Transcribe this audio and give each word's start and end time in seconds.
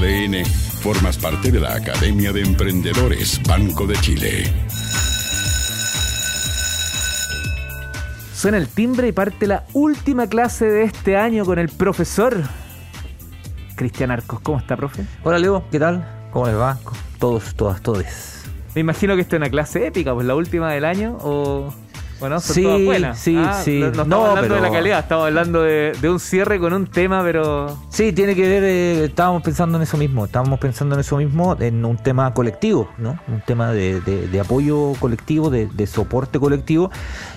ADN, 0.00 0.46
formas 0.46 1.18
parte 1.18 1.52
de 1.52 1.60
la 1.60 1.74
Academia 1.74 2.32
de 2.32 2.40
Emprendedores 2.40 3.38
Banco 3.46 3.86
de 3.86 3.94
Chile. 3.96 4.44
Suena 8.32 8.56
el 8.56 8.66
timbre 8.68 9.08
y 9.08 9.12
parte 9.12 9.46
la 9.46 9.66
última 9.74 10.26
clase 10.26 10.64
de 10.64 10.84
este 10.84 11.18
año 11.18 11.44
con 11.44 11.58
el 11.58 11.68
profesor 11.68 12.34
Cristian 13.76 14.10
Arcos. 14.10 14.40
¿Cómo 14.40 14.58
está, 14.58 14.74
profe? 14.74 15.04
Hola, 15.22 15.38
Leo, 15.38 15.64
¿qué 15.70 15.78
tal? 15.78 16.02
¿Cómo 16.30 16.46
les 16.46 16.56
va? 16.56 16.78
Todos, 17.18 17.54
todas, 17.54 17.82
todes. 17.82 18.44
Me 18.74 18.80
imagino 18.80 19.16
que 19.16 19.20
esto 19.20 19.36
es 19.36 19.40
una 19.40 19.50
clase 19.50 19.86
épica, 19.86 20.14
pues 20.14 20.26
la 20.26 20.34
última 20.34 20.72
del 20.72 20.86
año 20.86 21.18
o... 21.20 21.74
Bueno, 22.20 22.38
son 22.38 22.54
Sí, 22.54 22.62
todas 22.62 22.84
buenas. 22.84 23.18
sí, 23.18 23.34
Ah, 23.36 23.60
sí. 23.64 23.80
No, 23.80 23.86
no 23.86 23.90
estamos 24.02 24.08
No, 24.08 24.26
hablando 24.26 24.54
de 24.54 24.60
la 24.60 24.70
calidad, 24.70 24.98
estamos 25.00 25.26
hablando 25.26 25.62
de, 25.62 25.92
de 26.00 26.10
un 26.10 26.20
cierre 26.20 26.60
con 26.60 26.72
un 26.74 26.86
tema, 26.86 27.22
pero... 27.22 27.78
Sí, 27.88 28.12
tiene 28.12 28.34
que 28.36 28.42
ver, 28.46 28.62
eh, 28.62 29.04
estábamos 29.06 29.42
pensando 29.42 29.78
en 29.78 29.82
eso 29.82 29.96
mismo, 29.96 30.26
estábamos 30.26 30.58
pensando 30.60 30.94
en 30.96 31.00
eso 31.00 31.16
mismo, 31.16 31.56
en 31.58 31.82
un 31.84 31.96
tema 31.96 32.32
colectivo, 32.34 32.90
¿no? 32.98 33.18
Un 33.26 33.40
tema 33.46 33.72
de, 33.72 34.00
de- 34.02 34.28
de 34.28 34.40
apoyo 34.40 34.92
colectivo, 35.00 35.48
de, 35.48 35.66
de 35.66 35.86
soporte 35.86 36.38
colectivo, 36.38 36.90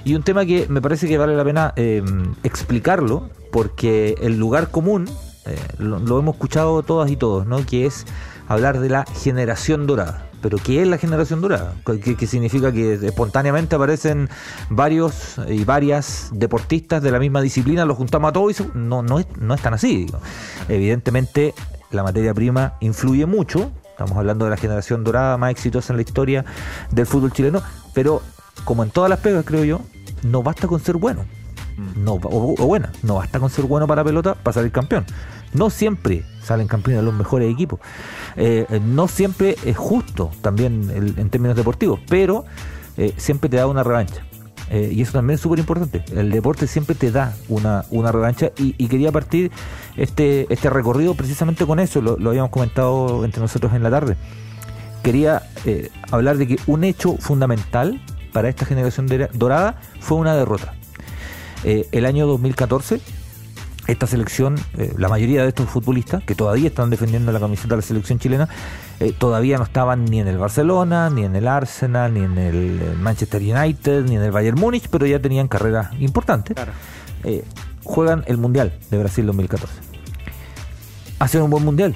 y 0.03 0.15
un 0.15 0.23
tema 0.23 0.45
que 0.45 0.67
me 0.67 0.81
parece 0.81 1.07
que 1.07 1.17
vale 1.17 1.35
la 1.37 1.45
pena 1.45 1.73
eh, 1.77 2.03
explicarlo, 2.43 3.29
porque 3.53 4.15
el 4.21 4.37
lugar 4.37 4.69
común, 4.69 5.05
eh, 5.45 5.55
lo, 5.77 5.99
lo 5.99 6.19
hemos 6.19 6.35
escuchado 6.35 6.83
todas 6.83 7.09
y 7.09 7.15
todos, 7.15 7.45
¿no? 7.47 7.65
Que 7.65 7.85
es 7.85 8.05
hablar 8.49 8.79
de 8.79 8.89
la 8.89 9.05
generación 9.21 9.87
dorada. 9.87 10.27
Pero 10.43 10.57
¿qué 10.57 10.81
es 10.81 10.87
la 10.87 10.97
generación 10.99 11.41
dorada? 11.41 11.73
¿Qué, 12.03 12.15
qué 12.15 12.27
significa 12.27 12.71
que 12.71 12.93
espontáneamente 12.95 13.75
aparecen 13.75 14.29
varios 14.69 15.37
y 15.49 15.63
varias 15.63 16.29
deportistas 16.33 17.01
de 17.01 17.09
la 17.11 17.17
misma 17.17 17.41
disciplina, 17.41 17.85
los 17.85 17.97
juntamos 17.97 18.29
a 18.29 18.33
todos 18.33 18.51
y 18.51 18.53
se- 18.53 18.69
no, 18.75 19.01
no, 19.01 19.17
es, 19.19 19.25
no 19.39 19.53
es 19.55 19.61
tan 19.61 19.73
así. 19.73 20.05
digo. 20.05 20.19
Evidentemente 20.69 21.53
la 21.91 22.03
materia 22.03 22.33
prima 22.33 22.73
influye 22.81 23.25
mucho, 23.25 23.71
estamos 23.89 24.17
hablando 24.17 24.45
de 24.45 24.51
la 24.51 24.57
generación 24.57 25.03
dorada 25.03 25.37
más 25.37 25.51
exitosa 25.51 25.93
en 25.93 25.97
la 25.97 26.03
historia 26.03 26.43
del 26.91 27.05
fútbol 27.05 27.31
chileno, 27.31 27.61
pero 27.93 28.21
como 28.65 28.83
en 28.83 28.89
todas 28.89 29.09
las 29.09 29.19
pegas 29.19 29.45
creo 29.45 29.63
yo, 29.63 29.81
no 30.23 30.43
basta 30.43 30.67
con 30.67 30.79
ser 30.79 30.97
bueno 30.97 31.25
no, 31.97 32.13
o, 32.13 32.53
o 32.61 32.67
buena. 32.67 32.91
No 33.01 33.15
basta 33.15 33.39
con 33.39 33.49
ser 33.49 33.65
bueno 33.65 33.87
para 33.87 34.03
pelota 34.03 34.35
para 34.35 34.53
salir 34.53 34.71
campeón. 34.71 35.05
No 35.53 35.69
siempre 35.69 36.23
salen 36.43 36.67
campeones 36.67 37.03
los 37.03 37.13
mejores 37.13 37.51
equipos. 37.51 37.79
Eh, 38.35 38.65
no 38.85 39.07
siempre 39.07 39.55
es 39.65 39.77
justo 39.77 40.31
también 40.41 40.89
el- 40.93 41.17
en 41.17 41.29
términos 41.29 41.55
deportivos, 41.55 41.99
pero 42.09 42.45
eh, 42.97 43.13
siempre 43.17 43.49
te 43.49 43.57
da 43.57 43.67
una 43.67 43.83
revancha. 43.83 44.23
Eh, 44.69 44.91
y 44.93 45.01
eso 45.01 45.11
también 45.13 45.35
es 45.35 45.41
súper 45.41 45.59
importante. 45.59 46.03
El 46.15 46.31
deporte 46.31 46.67
siempre 46.67 46.95
te 46.95 47.11
da 47.11 47.35
una, 47.49 47.85
una 47.91 48.11
revancha 48.11 48.51
y, 48.57 48.73
quería 48.87 49.11
partir 49.11 49.51
este, 49.97 50.47
este 50.51 50.69
recorrido 50.69 51.13
precisamente 51.15 51.65
con 51.65 51.79
eso. 51.79 52.01
Lo, 52.01 52.17
habíamos 52.29 52.49
comentado 52.49 53.23
entre 53.25 53.41
nosotros 53.41 53.73
en 53.73 53.83
la 53.83 53.89
tarde. 53.91 54.15
Quería 55.03 55.43
hablar 56.11 56.37
de 56.37 56.47
que 56.47 56.57
un 56.65 56.83
hecho 56.83 57.17
fundamental 57.17 58.01
para 58.31 58.49
esta 58.49 58.65
generación 58.65 59.07
dora- 59.07 59.29
dorada 59.33 59.79
fue 59.99 60.17
una 60.17 60.33
derrota. 60.35 60.73
El 61.63 62.05
año 62.05 62.25
2014, 62.27 62.99
esta 63.87 64.07
selección, 64.07 64.55
eh, 64.77 64.93
la 64.97 65.09
mayoría 65.09 65.43
de 65.43 65.49
estos 65.49 65.69
futbolistas 65.69 66.23
que 66.23 66.35
todavía 66.35 66.67
están 66.67 66.89
defendiendo 66.89 67.31
la 67.31 67.39
camiseta 67.39 67.69
de 67.69 67.77
la 67.77 67.81
selección 67.81 68.19
chilena, 68.19 68.49
eh, 68.99 69.11
todavía 69.11 69.57
no 69.57 69.65
estaban 69.65 70.05
ni 70.05 70.21
en 70.21 70.29
el 70.29 70.37
Barcelona, 70.37 71.09
ni 71.09 71.25
en 71.25 71.35
el 71.35 71.47
Arsenal, 71.47 72.13
ni 72.13 72.21
en 72.21 72.37
el 72.37 72.79
eh, 72.81 72.95
Manchester 72.97 73.41
United, 73.41 74.05
ni 74.05 74.15
en 74.15 74.21
el 74.21 74.31
Bayern 74.31 74.57
Múnich, 74.57 74.87
pero 74.89 75.05
ya 75.05 75.19
tenían 75.19 75.49
carreras 75.49 75.89
importantes. 75.99 76.55
Claro. 76.55 76.71
Eh, 77.25 77.43
juegan 77.83 78.23
el 78.27 78.37
Mundial 78.37 78.73
de 78.89 78.97
Brasil 78.99 79.25
2014. 79.25 79.73
Hacen 81.19 81.41
un 81.41 81.49
buen 81.49 81.65
Mundial. 81.65 81.95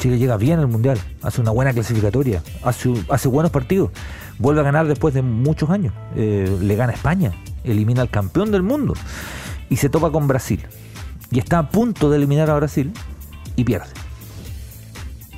Chile 0.00 0.18
llega 0.18 0.36
bien 0.36 0.58
al 0.58 0.66
Mundial, 0.66 0.98
hace 1.22 1.40
una 1.40 1.52
buena 1.52 1.72
clasificatoria, 1.72 2.42
hace, 2.64 2.92
hace 3.08 3.28
buenos 3.28 3.52
partidos, 3.52 3.90
vuelve 4.38 4.62
a 4.62 4.64
ganar 4.64 4.88
después 4.88 5.14
de 5.14 5.22
muchos 5.22 5.70
años, 5.70 5.92
le 6.16 6.74
gana 6.74 6.92
a 6.92 6.96
España, 6.96 7.30
elimina 7.62 8.02
al 8.02 8.10
campeón 8.10 8.50
del 8.50 8.64
mundo 8.64 8.94
y 9.70 9.76
se 9.76 9.88
topa 9.88 10.10
con 10.10 10.26
Brasil. 10.26 10.66
Y 11.32 11.38
está 11.38 11.58
a 11.58 11.68
punto 11.68 12.10
de 12.10 12.18
eliminar 12.18 12.50
a 12.50 12.54
Brasil 12.54 12.92
y 13.56 13.64
pierde. 13.64 13.88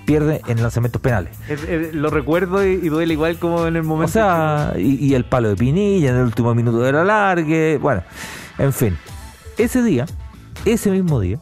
Pierde 0.04 0.42
en 0.48 0.60
lanzamientos 0.60 1.00
penales. 1.00 1.34
Eh, 1.48 1.56
eh, 1.66 1.90
lo 1.94 2.10
recuerdo 2.10 2.66
y, 2.66 2.72
y 2.72 2.88
duele 2.88 3.14
igual 3.14 3.38
como 3.38 3.66
en 3.66 3.76
el 3.76 3.84
momento. 3.84 4.10
O 4.10 4.12
sea, 4.12 4.74
y, 4.76 4.96
y 4.96 5.14
el 5.14 5.24
palo 5.24 5.48
de 5.48 5.56
Pinilla 5.56 6.10
en 6.10 6.16
el 6.16 6.22
último 6.24 6.54
minuto 6.54 6.80
de 6.80 6.92
la 6.92 7.04
largue. 7.04 7.78
Bueno, 7.80 8.02
en 8.58 8.72
fin. 8.72 8.98
Ese 9.56 9.82
día, 9.82 10.04
ese 10.64 10.90
mismo 10.90 11.20
día, 11.20 11.38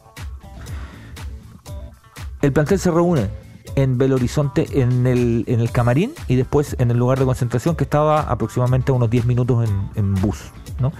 el 2.41 2.53
plantel 2.53 2.79
se 2.79 2.91
reúne 2.91 3.27
en 3.75 3.97
Belo 3.97 4.15
Horizonte, 4.15 4.67
en 4.81 5.07
el, 5.07 5.45
en 5.47 5.59
el 5.59 5.71
camarín 5.71 6.13
y 6.27 6.35
después 6.35 6.75
en 6.77 6.91
el 6.91 6.97
lugar 6.97 7.19
de 7.19 7.25
concentración 7.25 7.75
que 7.75 7.83
estaba 7.83 8.21
aproximadamente 8.21 8.91
a 8.91 8.95
unos 8.95 9.09
10 9.09 9.25
minutos 9.25 9.67
en, 9.67 9.89
en 9.95 10.13
bus. 10.15 10.51
¿no? 10.79 10.93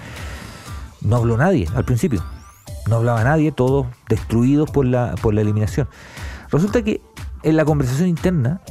no 1.01 1.15
habló 1.15 1.37
nadie 1.37 1.67
al 1.75 1.85
principio. 1.85 2.23
No 2.87 2.97
hablaba 2.97 3.23
nadie, 3.23 3.51
todos 3.51 3.87
destruidos 4.09 4.69
por 4.69 4.85
la, 4.85 5.15
por 5.21 5.33
la 5.33 5.41
eliminación. 5.41 5.87
Resulta 6.51 6.83
que 6.83 7.01
en 7.43 7.57
la 7.57 7.65
conversación 7.65 8.09
interna, 8.09 8.61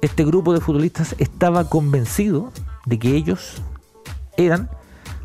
este 0.00 0.24
grupo 0.24 0.52
de 0.52 0.60
futbolistas 0.60 1.14
estaba 1.18 1.68
convencido 1.68 2.52
de 2.86 2.98
que 2.98 3.14
ellos 3.14 3.62
eran 4.36 4.70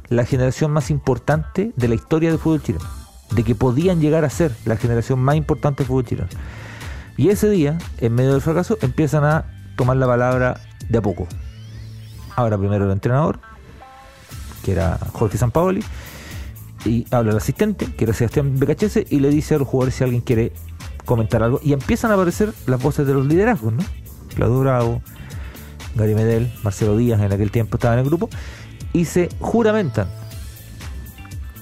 la 0.09 0.25
generación 0.25 0.71
más 0.71 0.89
importante 0.89 1.73
de 1.75 1.87
la 1.87 1.95
historia 1.95 2.29
del 2.29 2.39
fútbol 2.39 2.61
chileno. 2.61 2.85
De 3.31 3.43
que 3.43 3.55
podían 3.55 3.99
llegar 3.99 4.23
a 4.23 4.29
ser 4.29 4.55
la 4.65 4.77
generación 4.77 5.19
más 5.19 5.35
importante 5.35 5.83
del 5.83 5.87
fútbol 5.87 6.05
chileno. 6.05 6.29
Y 7.17 7.29
ese 7.29 7.49
día, 7.49 7.77
en 7.97 8.13
medio 8.13 8.31
del 8.31 8.41
fracaso, 8.41 8.77
empiezan 8.81 9.25
a 9.25 9.45
tomar 9.75 9.97
la 9.97 10.05
palabra 10.05 10.61
de 10.87 10.97
a 10.97 11.01
poco. 11.01 11.27
Ahora 12.35 12.57
primero 12.57 12.85
el 12.85 12.91
entrenador, 12.91 13.39
que 14.63 14.71
era 14.71 14.99
Jorge 15.13 15.37
Sampaoli, 15.37 15.83
y 16.87 17.05
habla 17.11 17.31
el 17.31 17.37
asistente, 17.37 17.85
que 17.85 18.03
era 18.05 18.13
Sebastián 18.13 18.57
Becachese, 18.59 19.05
y 19.09 19.19
le 19.19 19.29
dice 19.29 19.55
a 19.55 19.57
los 19.59 19.67
jugadores 19.67 19.95
si 19.95 20.03
alguien 20.03 20.21
quiere 20.21 20.51
comentar 21.05 21.43
algo. 21.43 21.59
Y 21.63 21.73
empiezan 21.73 22.11
a 22.11 22.15
aparecer 22.15 22.53
las 22.65 22.81
voces 22.81 23.05
de 23.07 23.13
los 23.13 23.25
liderazgos, 23.25 23.73
¿no? 23.73 23.83
Claudio 24.35 24.59
Bravo, 24.59 25.01
Gary 25.95 26.15
Medel, 26.15 26.51
Marcelo 26.63 26.95
Díaz 26.97 27.21
en 27.21 27.31
aquel 27.31 27.51
tiempo 27.51 27.77
estaba 27.77 27.93
en 27.95 27.99
el 28.01 28.05
grupo, 28.05 28.29
y 28.93 29.05
se 29.05 29.29
juramentan. 29.39 30.07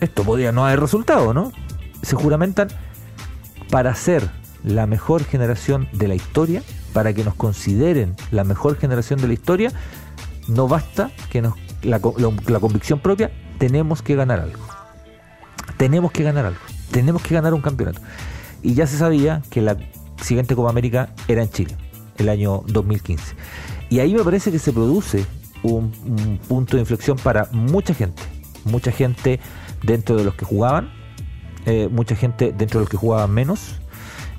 Esto 0.01 0.23
podría 0.23 0.51
no 0.51 0.65
haber 0.65 0.79
resultado, 0.79 1.33
¿no? 1.33 1.51
Se 2.01 2.15
juramentan 2.15 2.67
para 3.71 3.95
ser 3.95 4.29
la 4.63 4.87
mejor 4.87 5.23
generación 5.23 5.87
de 5.93 6.07
la 6.07 6.15
historia, 6.15 6.61
para 6.93 7.13
que 7.13 7.23
nos 7.23 7.35
consideren 7.35 8.15
la 8.31 8.43
mejor 8.43 8.77
generación 8.77 9.21
de 9.21 9.27
la 9.27 9.33
historia, 9.33 9.71
no 10.47 10.67
basta 10.67 11.11
que 11.29 11.41
nos, 11.41 11.55
la, 11.81 11.99
la- 11.99 12.31
la 12.47 12.59
convicción 12.59 12.99
propia, 12.99 13.31
tenemos 13.57 14.01
que 14.01 14.15
ganar 14.15 14.39
algo. 14.39 14.59
Tenemos 15.77 16.11
que 16.11 16.23
ganar 16.23 16.45
algo. 16.45 16.59
Tenemos 16.91 17.21
que 17.21 17.33
ganar 17.33 17.53
un 17.53 17.61
campeonato. 17.61 18.01
Y 18.61 18.73
ya 18.73 18.87
se 18.87 18.97
sabía 18.97 19.41
que 19.49 19.61
la 19.61 19.77
siguiente 20.21 20.55
Copa 20.55 20.69
América 20.69 21.09
era 21.27 21.43
en 21.43 21.49
Chile, 21.49 21.75
el 22.17 22.29
año 22.29 22.63
2015. 22.67 23.35
Y 23.89 23.99
ahí 23.99 24.13
me 24.13 24.23
parece 24.23 24.51
que 24.51 24.59
se 24.59 24.73
produce 24.73 25.25
un, 25.63 25.91
un 26.05 26.39
punto 26.47 26.77
de 26.77 26.81
inflexión 26.81 27.17
para 27.17 27.47
mucha 27.51 27.93
gente. 27.93 28.23
Mucha 28.63 28.91
gente 28.91 29.39
dentro 29.83 30.15
de 30.15 30.23
los 30.23 30.35
que 30.35 30.45
jugaban, 30.45 30.89
eh, 31.65 31.89
mucha 31.91 32.15
gente 32.15 32.53
dentro 32.55 32.79
de 32.79 32.83
los 32.83 32.89
que 32.89 32.97
jugaban 32.97 33.31
menos, 33.31 33.75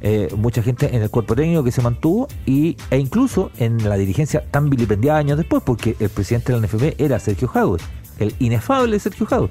eh, 0.00 0.28
mucha 0.36 0.62
gente 0.62 0.94
en 0.94 1.02
el 1.02 1.10
cuerpo 1.10 1.34
técnico 1.34 1.64
que 1.64 1.72
se 1.72 1.82
mantuvo 1.82 2.28
y, 2.44 2.76
e 2.90 2.98
incluso 2.98 3.50
en 3.58 3.88
la 3.88 3.96
dirigencia 3.96 4.44
tan 4.50 4.70
vilipendiada 4.70 5.18
años 5.18 5.38
después, 5.38 5.62
porque 5.64 5.96
el 5.98 6.10
presidente 6.10 6.52
de 6.52 6.60
la 6.60 6.66
NFP 6.66 7.02
era 7.02 7.18
Sergio 7.18 7.48
Jadwe, 7.48 7.78
el 8.18 8.34
inefable 8.38 8.98
Sergio 9.00 9.26
Jadwe. 9.26 9.48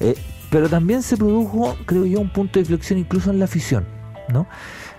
Eh, 0.00 0.16
pero 0.52 0.68
también 0.68 1.02
se 1.02 1.16
produjo, 1.16 1.74
creo 1.86 2.04
yo, 2.04 2.20
un 2.20 2.30
punto 2.30 2.54
de 2.54 2.60
inflexión 2.60 2.98
incluso 2.98 3.30
en 3.30 3.38
la 3.38 3.46
afición, 3.46 3.86
¿no? 4.28 4.46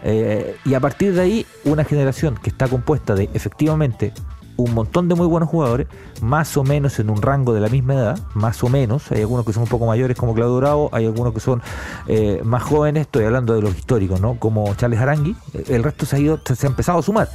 Eh, 0.04 0.58
y 0.66 0.74
a 0.74 0.80
partir 0.80 1.14
de 1.14 1.22
ahí, 1.22 1.46
una 1.64 1.86
generación 1.86 2.36
que 2.42 2.50
está 2.50 2.68
compuesta 2.68 3.14
de 3.14 3.30
efectivamente 3.36 4.14
un 4.58 4.74
montón 4.74 5.08
de 5.08 5.16
muy 5.16 5.28
buenos 5.28 5.50
jugadores, 5.50 5.88
más 6.22 6.58
o 6.58 6.64
menos 6.64 6.98
en 7.00 7.12
un 7.12 7.22
rango 7.22 7.54
de 7.54 7.62
la 7.62 7.70
misma 7.70 7.94
edad, 7.94 8.20
más 8.34 8.64
o 8.64 8.70
menos, 8.70 9.12
hay 9.12 9.22
algunos 9.22 9.46
que 9.46 9.54
son 9.54 9.64
un 9.64 9.70
poco 9.70 9.86
mayores 9.86 10.18
como 10.18 10.34
Claudio 10.34 10.58
Bravo, 10.58 10.90
hay 10.92 11.06
algunos 11.06 11.34
que 11.34 11.40
son 11.40 11.62
eh, 12.08 12.42
más 12.44 12.64
jóvenes, 12.64 13.02
estoy 13.02 13.26
hablando 13.26 13.54
de 13.54 13.62
los 13.62 13.78
históricos, 13.78 14.20
¿no? 14.20 14.40
Como 14.40 14.74
Charles 14.76 15.00
Arangui, 15.00 15.36
el 15.68 15.84
resto 15.84 16.08
se 16.08 16.16
ha 16.16 16.20
ido, 16.20 16.40
se, 16.44 16.66
ha 16.66 16.70
empezado 16.70 16.98
a 16.98 17.04
sumar. 17.04 17.30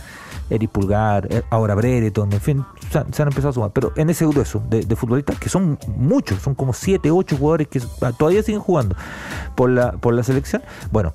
Eric 0.50 0.70
Pulgar, 0.70 1.26
eh, 1.30 1.42
ahora 1.50 1.74
Brereton, 1.74 2.32
en 2.32 2.40
fin, 2.40 2.64
se 2.90 2.98
han, 2.98 3.28
empezado 3.28 3.50
a 3.50 3.52
sumar. 3.52 3.70
Pero 3.72 3.92
en 3.96 4.10
ese 4.10 4.26
grueso 4.26 4.62
de, 4.68 4.82
de 4.82 4.96
futbolistas, 4.96 5.38
que 5.38 5.48
son 5.48 5.78
muchos, 5.96 6.40
son 6.40 6.54
como 6.54 6.72
7, 6.72 7.10
8 7.10 7.36
jugadores 7.36 7.68
que 7.68 7.80
todavía 8.18 8.42
siguen 8.42 8.60
jugando 8.60 8.96
por 9.56 9.70
la, 9.70 9.92
por 9.92 10.14
la 10.14 10.22
selección, 10.22 10.62
bueno, 10.90 11.14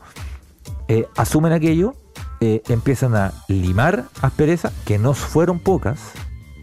eh, 0.88 1.07
asumen 1.15 1.53
aquello, 1.53 1.95
eh, 2.41 2.62
empiezan 2.68 3.15
a 3.15 3.33
limar 3.47 4.06
asperezas, 4.21 4.74
que 4.85 5.00
no 5.00 5.13
fueron 5.13 5.59
pocas, 5.59 6.00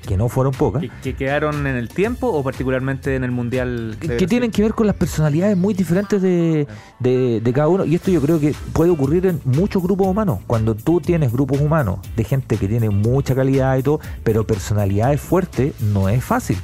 que 0.01 0.17
no 0.17 0.29
fueron 0.29 0.53
pocas. 0.53 0.83
¿Que, 0.83 0.91
que 1.03 1.15
quedaron 1.15 1.67
en 1.67 1.77
el 1.77 1.89
tiempo 1.89 2.29
o 2.29 2.43
particularmente 2.43 3.15
en 3.17 3.25
el 3.25 3.31
Mundial? 3.31 3.99
de 4.01 4.17
que 4.17 4.27
tienen 4.27 4.51
que 4.51 4.63
ver 4.63 4.75
con 4.75 4.87
las 4.87 4.97
personalidades 4.97 5.57
muy 5.57 5.75
diferentes 5.75 6.21
de, 6.23 6.67
de- 6.99 7.41
de 7.41 7.53
cada 7.53 7.69
uno. 7.69 7.85
Y 7.85 7.95
esto 7.95 8.11
yo 8.11 8.21
creo 8.21 8.41
que 8.41 8.55
puede 8.73 8.91
ocurrir 8.91 9.27
en 9.27 9.41
muchos 9.45 9.83
grupos 9.83 10.07
humanos. 10.09 10.41
Cuando 10.47 10.75
tú 10.75 11.01
tienes 11.01 11.33
grupos 11.33 11.61
humanos 11.61 11.99
de 12.17 12.25
gente 12.25 12.57
que 12.57 12.69
tiene 12.69 12.91
mucha 12.91 13.35
calidad 13.35 13.77
y 13.77 13.83
todo, 13.83 14.01
pero 14.25 14.47
personalidades 14.47 15.21
fuertes, 15.21 15.81
no 15.81 16.09
es 16.09 16.23
fácil. 16.25 16.57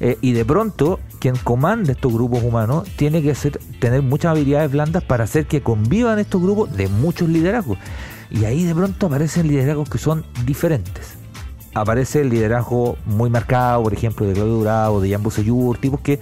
Eh, 0.00 0.18
y 0.20 0.32
de 0.32 0.44
pronto, 0.44 1.00
quien 1.20 1.36
comanda 1.36 1.92
estos 1.92 2.12
grupos 2.12 2.42
humanos 2.42 2.88
tiene 2.96 3.22
que 3.22 3.30
hacer, 3.30 3.58
tener 3.78 4.02
muchas 4.02 4.32
habilidades 4.32 4.70
blandas 4.72 5.02
para 5.02 5.24
hacer 5.24 5.46
que 5.46 5.60
convivan 5.62 6.18
estos 6.18 6.42
grupos 6.42 6.76
de 6.76 6.88
muchos 6.88 7.28
liderazgos. 7.28 7.78
Y 8.30 8.44
ahí 8.46 8.64
de 8.64 8.74
pronto 8.74 9.06
aparecen 9.06 9.46
liderazgos 9.48 9.88
que 9.90 9.98
son 9.98 10.24
diferentes 10.46 11.14
aparece 11.74 12.20
el 12.20 12.30
liderazgo 12.30 12.96
muy 13.06 13.30
marcado, 13.30 13.82
por 13.82 13.92
ejemplo, 13.92 14.26
de 14.26 14.34
Claudio 14.34 14.54
Durado, 14.54 15.00
de 15.00 15.10
Jan 15.10 15.22
Bosellur, 15.22 15.78
tipos 15.78 16.00
que 16.00 16.20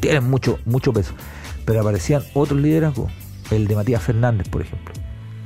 tienen 0.00 0.28
mucho, 0.28 0.58
mucho 0.64 0.92
peso. 0.92 1.12
Pero 1.64 1.80
aparecían 1.80 2.22
otros 2.34 2.60
liderazgos, 2.60 3.10
el 3.50 3.68
de 3.68 3.76
Matías 3.76 4.02
Fernández, 4.02 4.48
por 4.48 4.62
ejemplo, 4.62 4.92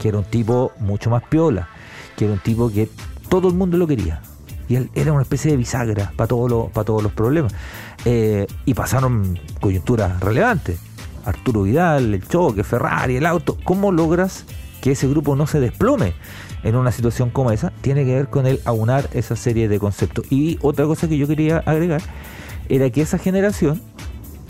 que 0.01 0.09
era 0.09 0.19
un 0.19 0.25
tipo 0.25 0.73
mucho 0.79 1.11
más 1.11 1.23
piola, 1.25 1.69
que 2.17 2.25
era 2.25 2.35
un 2.35 2.41
tipo 2.41 2.71
que 2.71 2.89
todo 3.29 3.49
el 3.49 3.55
mundo 3.55 3.77
lo 3.77 3.87
quería. 3.87 4.23
Y 4.69 4.77
él 4.77 4.91
era 4.95 5.13
una 5.13 5.23
especie 5.23 5.51
de 5.51 5.57
bisagra 5.57 6.13
para 6.17 6.27
todos 6.27 6.51
los, 6.51 6.71
para 6.71 6.85
todos 6.85 7.03
los 7.03 7.13
problemas. 7.13 7.55
Eh, 8.05 8.47
y 8.65 8.75
pasaron 8.75 9.39
coyunturas 9.61 10.19
relevantes. 10.21 10.81
Arturo 11.25 11.63
Vidal, 11.63 12.15
el 12.15 12.27
choque, 12.27 12.65
Ferrari, 12.65 13.17
el 13.17 13.27
auto. 13.27 13.59
¿Cómo 13.65 13.93
logras 13.93 14.45
que 14.81 14.93
ese 14.93 15.09
grupo 15.09 15.37
no 15.37 15.47
se 15.47 15.61
desplome 15.61 16.15
en 16.63 16.77
una 16.77 16.93
situación 16.93 17.31
como 17.31 17.51
esa? 17.51 17.71
Tiene 17.81 18.05
que 18.05 18.15
ver 18.15 18.29
con 18.29 18.47
el 18.47 18.61
aunar 18.65 19.09
esa 19.13 19.37
serie 19.37 19.69
de 19.69 19.79
conceptos. 19.79 20.27
Y 20.31 20.59
otra 20.63 20.87
cosa 20.87 21.09
que 21.09 21.17
yo 21.19 21.27
quería 21.27 21.59
agregar 21.59 22.03
era 22.69 22.91
que 22.91 23.03
esa 23.03 23.19
generación 23.19 23.81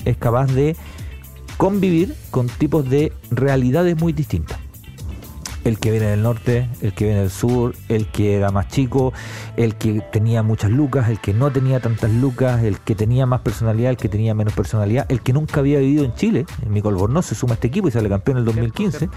es 0.05 0.17
capaz 0.17 0.47
de 0.53 0.76
convivir 1.56 2.14
con 2.31 2.49
tipos 2.49 2.88
de 2.88 3.12
realidades 3.31 3.99
muy 3.99 4.12
distintas. 4.12 4.58
El 5.64 5.81
que 5.81 5.91
viene 5.91 6.06
del 6.06 6.23
norte, 6.23 6.69
el 6.81 6.93
que 6.93 7.06
viene 7.06 7.20
del 7.23 7.31
sur, 7.31 7.75
el 7.88 8.06
que 8.06 8.37
era 8.37 8.52
más 8.52 8.69
chico, 8.69 9.12
el 9.56 9.75
que 9.75 10.00
tenía 10.12 10.44
muchas 10.44 10.70
lucas, 10.70 11.09
el 11.09 11.19
que 11.19 11.35
no 11.35 11.50
tenía 11.50 11.81
tantas 11.81 12.09
lucas, 12.12 12.62
el 12.62 12.79
que 12.79 12.94
tenía 12.94 13.26
más 13.26 13.41
personalidad, 13.41 13.91
el 13.91 13.97
que 13.97 14.09
tenía 14.09 14.32
menos 14.32 14.52
personalidad, 14.52 15.06
el 15.09 15.23
que 15.23 15.32
nunca 15.32 15.59
había 15.59 15.81
vivido 15.81 16.05
en 16.05 16.14
Chile, 16.14 16.47
Mico 16.69 16.88
Albornoz 16.88 17.26
se 17.26 17.35
suma 17.35 17.55
a 17.55 17.55
este 17.55 17.67
equipo 17.67 17.88
y 17.88 17.91
sale 17.91 18.09
campeón 18.09 18.37
en 18.37 18.41
el 18.43 18.44
2015, 18.44 19.09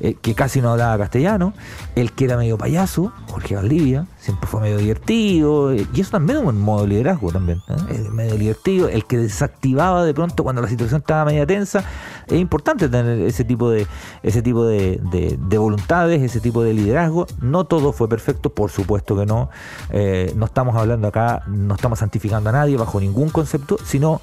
eh, 0.00 0.14
que 0.20 0.34
casi 0.34 0.60
no 0.60 0.70
hablaba 0.72 0.98
castellano, 0.98 1.52
el 1.94 2.12
que 2.12 2.24
era 2.26 2.36
medio 2.36 2.58
payaso, 2.58 3.12
Jorge 3.28 3.56
Valdivia, 3.56 4.06
siempre 4.18 4.48
fue 4.48 4.60
medio 4.60 4.78
divertido, 4.78 5.72
eh, 5.72 5.86
y 5.94 6.00
eso 6.00 6.10
también 6.10 6.38
es 6.38 6.44
un 6.44 6.60
modo 6.60 6.82
de 6.82 6.88
liderazgo 6.88 7.32
también, 7.32 7.60
¿eh? 7.68 8.08
Medio 8.10 8.36
divertido, 8.36 8.88
el 8.88 9.04
que 9.04 9.18
desactivaba 9.18 10.04
de 10.04 10.14
pronto 10.14 10.42
cuando 10.42 10.62
la 10.62 10.68
situación 10.68 11.00
estaba 11.00 11.24
media 11.24 11.46
tensa, 11.46 11.84
es 12.26 12.38
importante 12.38 12.88
tener 12.88 13.20
ese 13.20 13.44
tipo 13.44 13.70
de, 13.70 13.86
ese 14.22 14.42
tipo 14.42 14.64
de 14.64 15.58
voluntades, 15.58 16.22
ese 16.22 16.40
tipo 16.40 16.62
de 16.62 16.74
liderazgo, 16.74 17.26
no 17.40 17.64
todo 17.64 17.92
fue 17.92 18.08
perfecto, 18.08 18.50
por 18.50 18.70
supuesto 18.70 19.16
que 19.16 19.26
no, 19.26 19.48
Eh, 19.90 20.32
no 20.36 20.46
estamos 20.46 20.76
hablando 20.76 21.08
acá, 21.08 21.42
no 21.46 21.74
estamos 21.74 22.00
santificando 22.00 22.50
a 22.50 22.52
nadie 22.52 22.76
bajo 22.76 23.00
ningún 23.00 23.30
concepto, 23.30 23.78
sino 23.84 24.20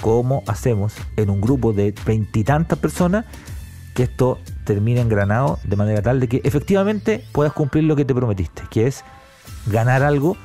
cómo 0.00 0.42
hacemos 0.46 0.94
en 1.16 1.30
un 1.30 1.40
grupo 1.40 1.72
de 1.72 1.94
veintitantas 2.04 2.78
personas 2.78 3.24
que 3.94 4.04
esto 4.04 4.38
termine 4.64 5.00
engranado 5.00 5.58
de 5.64 5.76
manera 5.76 6.02
tal 6.02 6.20
de 6.20 6.28
que 6.28 6.40
efectivamente 6.44 7.24
puedas 7.32 7.52
cumplir 7.52 7.84
lo 7.84 7.96
que 7.96 8.04
te 8.04 8.14
prometiste, 8.14 8.62
que 8.70 8.86
es 8.86 9.04
ganar 9.66 10.02
algo 10.02 10.36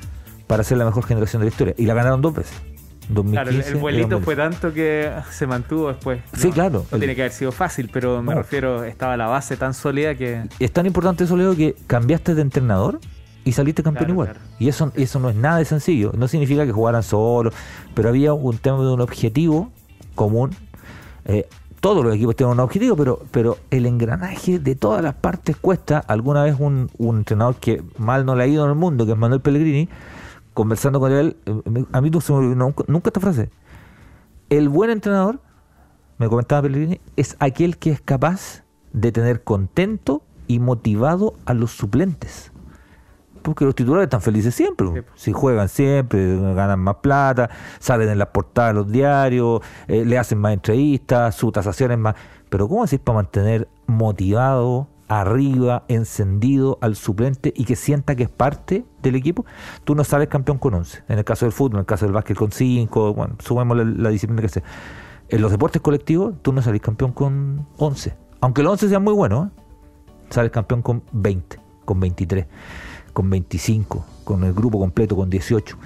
para 0.48 0.64
ser 0.64 0.78
la 0.78 0.86
mejor 0.86 1.06
generación 1.06 1.42
de 1.42 1.46
la 1.46 1.50
historia. 1.52 1.74
Y 1.78 1.86
la 1.86 1.94
ganaron 1.94 2.22
dos 2.22 2.34
veces. 2.34 2.58
2015 3.10 3.32
Claro, 3.34 3.50
el, 3.76 3.82
vuelito 3.82 4.10
2016. 4.20 4.26
fue 4.26 4.36
tanto 4.36 4.74
que 4.74 5.12
se 5.32 5.48
mantuvo 5.48 5.88
después. 5.88 6.22
Sí, 6.34 6.52
claro. 6.52 6.86
No 6.92 6.98
tiene 7.00 7.16
que 7.16 7.22
haber 7.24 7.32
sido 7.32 7.52
fácil, 7.52 7.90
pero 7.92 8.22
me 8.22 8.34
No. 8.36 8.42
refiero, 8.42 8.84
estaba 8.84 9.18
la 9.18 9.26
base 9.28 9.58
tan 9.58 9.74
sólida 9.74 10.14
que. 10.16 10.44
Es 10.60 10.72
tan 10.72 10.86
importante 10.86 11.24
eso, 11.24 11.36
Leo, 11.36 11.56
que 11.56 11.76
cambiaste 11.88 12.36
de 12.36 12.42
entrenador 12.44 13.00
y 13.46 13.54
saliste 13.54 13.82
campeón 13.82 14.06
Claro, 14.06 14.14
igual. 14.14 14.28
claro. 14.34 14.46
Y 14.60 14.68
eso, 14.70 14.92
eso 14.96 15.20
no 15.20 15.30
es 15.30 15.36
nada 15.36 15.58
de 15.58 15.66
sencillo. 15.66 16.12
No 16.16 16.28
significa 16.28 16.66
que 16.68 16.72
jugaran 16.72 17.02
solos, 17.02 17.54
pero 17.96 18.10
había 18.10 18.34
un 18.34 18.58
tema 18.60 18.78
de 18.82 18.90
un 18.94 19.02
objetivo 19.02 19.72
común. 20.14 20.52
Eh, 21.26 21.48
todos 21.80 22.04
los 22.04 22.14
equipos 22.14 22.36
tienen 22.36 22.54
un 22.54 22.60
objetivo, 22.60 22.96
pero, 22.96 23.22
pero 23.32 23.58
el 23.72 23.86
engranaje 23.86 24.60
de 24.60 24.76
todas 24.76 25.02
las 25.02 25.16
partes 25.16 25.56
cuesta. 25.56 26.00
Alguna 26.00 26.44
vez 26.44 26.58
un, 26.60 26.90
entrenador 27.00 27.56
que 27.56 27.84
mal 27.98 28.26
no 28.26 28.36
le 28.36 28.44
ha 28.44 28.48
ido 28.48 28.66
en 28.66 28.72
el 28.72 28.76
mundo, 28.76 29.06
que 29.06 29.14
es 29.14 29.18
Manuel 29.18 29.42
Pellegrini, 29.42 29.90
conversando 30.54 31.00
con 31.00 31.12
él, 31.12 31.38
eh, 31.46 31.86
a 31.92 32.02
mí 32.02 32.10
nunca, 32.10 32.84
nunca 32.88 33.10
esta 33.10 33.20
frase. 33.20 33.50
El 34.50 34.68
buen 34.68 34.90
entrenador, 34.90 35.40
me 36.18 36.28
comentaba 36.28 36.64
Pellegrini, 36.64 37.00
es 37.16 37.38
aquel 37.40 37.78
que 37.78 37.92
es 37.92 38.02
capaz 38.02 38.64
de 38.92 39.12
tener 39.12 39.44
contento 39.44 40.24
y 40.48 40.60
motivado 40.60 41.36
a 41.46 41.54
los 41.54 41.72
suplentes. 41.72 42.49
Porque 43.42 43.66
los 43.66 43.76
titulares 43.76 44.06
están 44.06 44.22
felices 44.22 44.54
siempre. 44.54 44.88
Sí. 44.94 45.02
Si 45.16 45.32
juegan 45.32 45.70
siempre, 45.70 46.38
ganan 46.54 46.80
más 46.80 46.98
plata, 46.98 47.50
salen 47.80 48.10
en 48.10 48.18
las 48.18 48.30
portadas 48.30 48.72
de 48.72 48.74
los 48.76 48.92
diarios, 48.92 49.62
eh, 49.88 50.06
le 50.06 50.18
hacen 50.18 50.38
más 50.40 50.54
entrevistas, 50.54 51.36
su 51.36 51.52
tasación 51.52 51.92
es 51.92 51.98
más. 51.98 52.16
Pero 52.50 52.68
¿cómo 52.68 52.84
haces 52.84 53.00
para 53.00 53.18
mantener 53.18 53.68
motivado, 53.86 54.88
arriba, 55.08 55.84
encendido 55.88 56.78
al 56.82 56.96
suplente 56.96 57.54
y 57.56 57.66
que 57.66 57.76
sienta 57.76 58.16
que 58.16 58.24
es 58.24 58.30
parte 58.30 58.86
del 59.02 59.16
equipo? 59.16 59.46
Tú 59.84 59.96
no 59.96 60.04
sales 60.04 60.28
campeón 60.28 60.58
con 60.58 60.74
11. 60.74 61.04
En 61.08 61.18
el 61.18 61.26
caso 61.26 61.46
del 61.46 61.54
fútbol, 61.54 61.78
en 61.78 61.80
el 61.82 61.86
caso 61.86 62.06
del 62.06 62.14
básquet 62.14 62.38
con 62.38 62.52
5, 62.52 63.14
bueno, 63.14 63.36
sumemos 63.40 63.78
la, 63.78 63.84
la 63.84 64.10
disciplina 64.10 64.42
que 64.42 64.50
sea. 64.50 64.64
En 65.30 65.42
los 65.42 65.52
deportes 65.52 65.82
colectivos, 65.82 66.34
tú 66.42 66.52
no 66.52 66.62
salís 66.62 66.82
campeón 66.82 67.12
con 67.12 67.68
11. 67.78 68.16
Aunque 68.42 68.64
los 68.64 68.72
11 68.74 68.90
sean 68.90 69.04
muy 69.04 69.14
buenos, 69.14 69.48
¿eh? 69.48 69.52
sales 70.30 70.52
campeón 70.52 70.82
con 70.82 71.04
20, 71.12 71.60
con 71.86 72.00
23, 72.00 72.48
con 73.12 73.30
25, 73.30 74.06
con 74.24 74.44
el 74.44 74.54
grupo 74.54 74.80
completo, 74.80 75.16
con 75.16 75.30
18. 75.30 75.78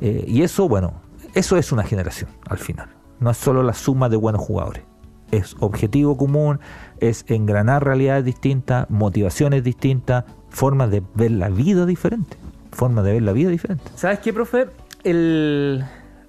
Eh, 0.00 0.24
y 0.26 0.42
eso, 0.42 0.68
bueno, 0.68 0.94
eso 1.34 1.56
es 1.56 1.72
una 1.72 1.84
generación 1.84 2.30
al 2.48 2.58
final. 2.58 2.88
No 3.20 3.30
es 3.30 3.36
solo 3.36 3.62
la 3.62 3.74
suma 3.74 4.08
de 4.08 4.16
buenos 4.16 4.40
jugadores. 4.40 4.84
Es 5.30 5.54
objetivo 5.60 6.16
común, 6.16 6.58
es 6.98 7.24
engranar 7.28 7.84
realidades 7.84 8.24
distintas, 8.24 8.88
motivaciones 8.90 9.62
distintas, 9.62 10.24
formas 10.48 10.90
de 10.90 11.02
ver 11.14 11.30
la 11.30 11.48
vida 11.48 11.86
diferentes. 11.86 12.38
Formas 12.72 13.04
de 13.04 13.12
ver 13.12 13.22
la 13.22 13.32
vida 13.32 13.50
diferentes. 13.50 13.92
¿Sabes 13.96 14.20
qué, 14.20 14.32
profe? 14.32 14.66
El. 15.04 15.84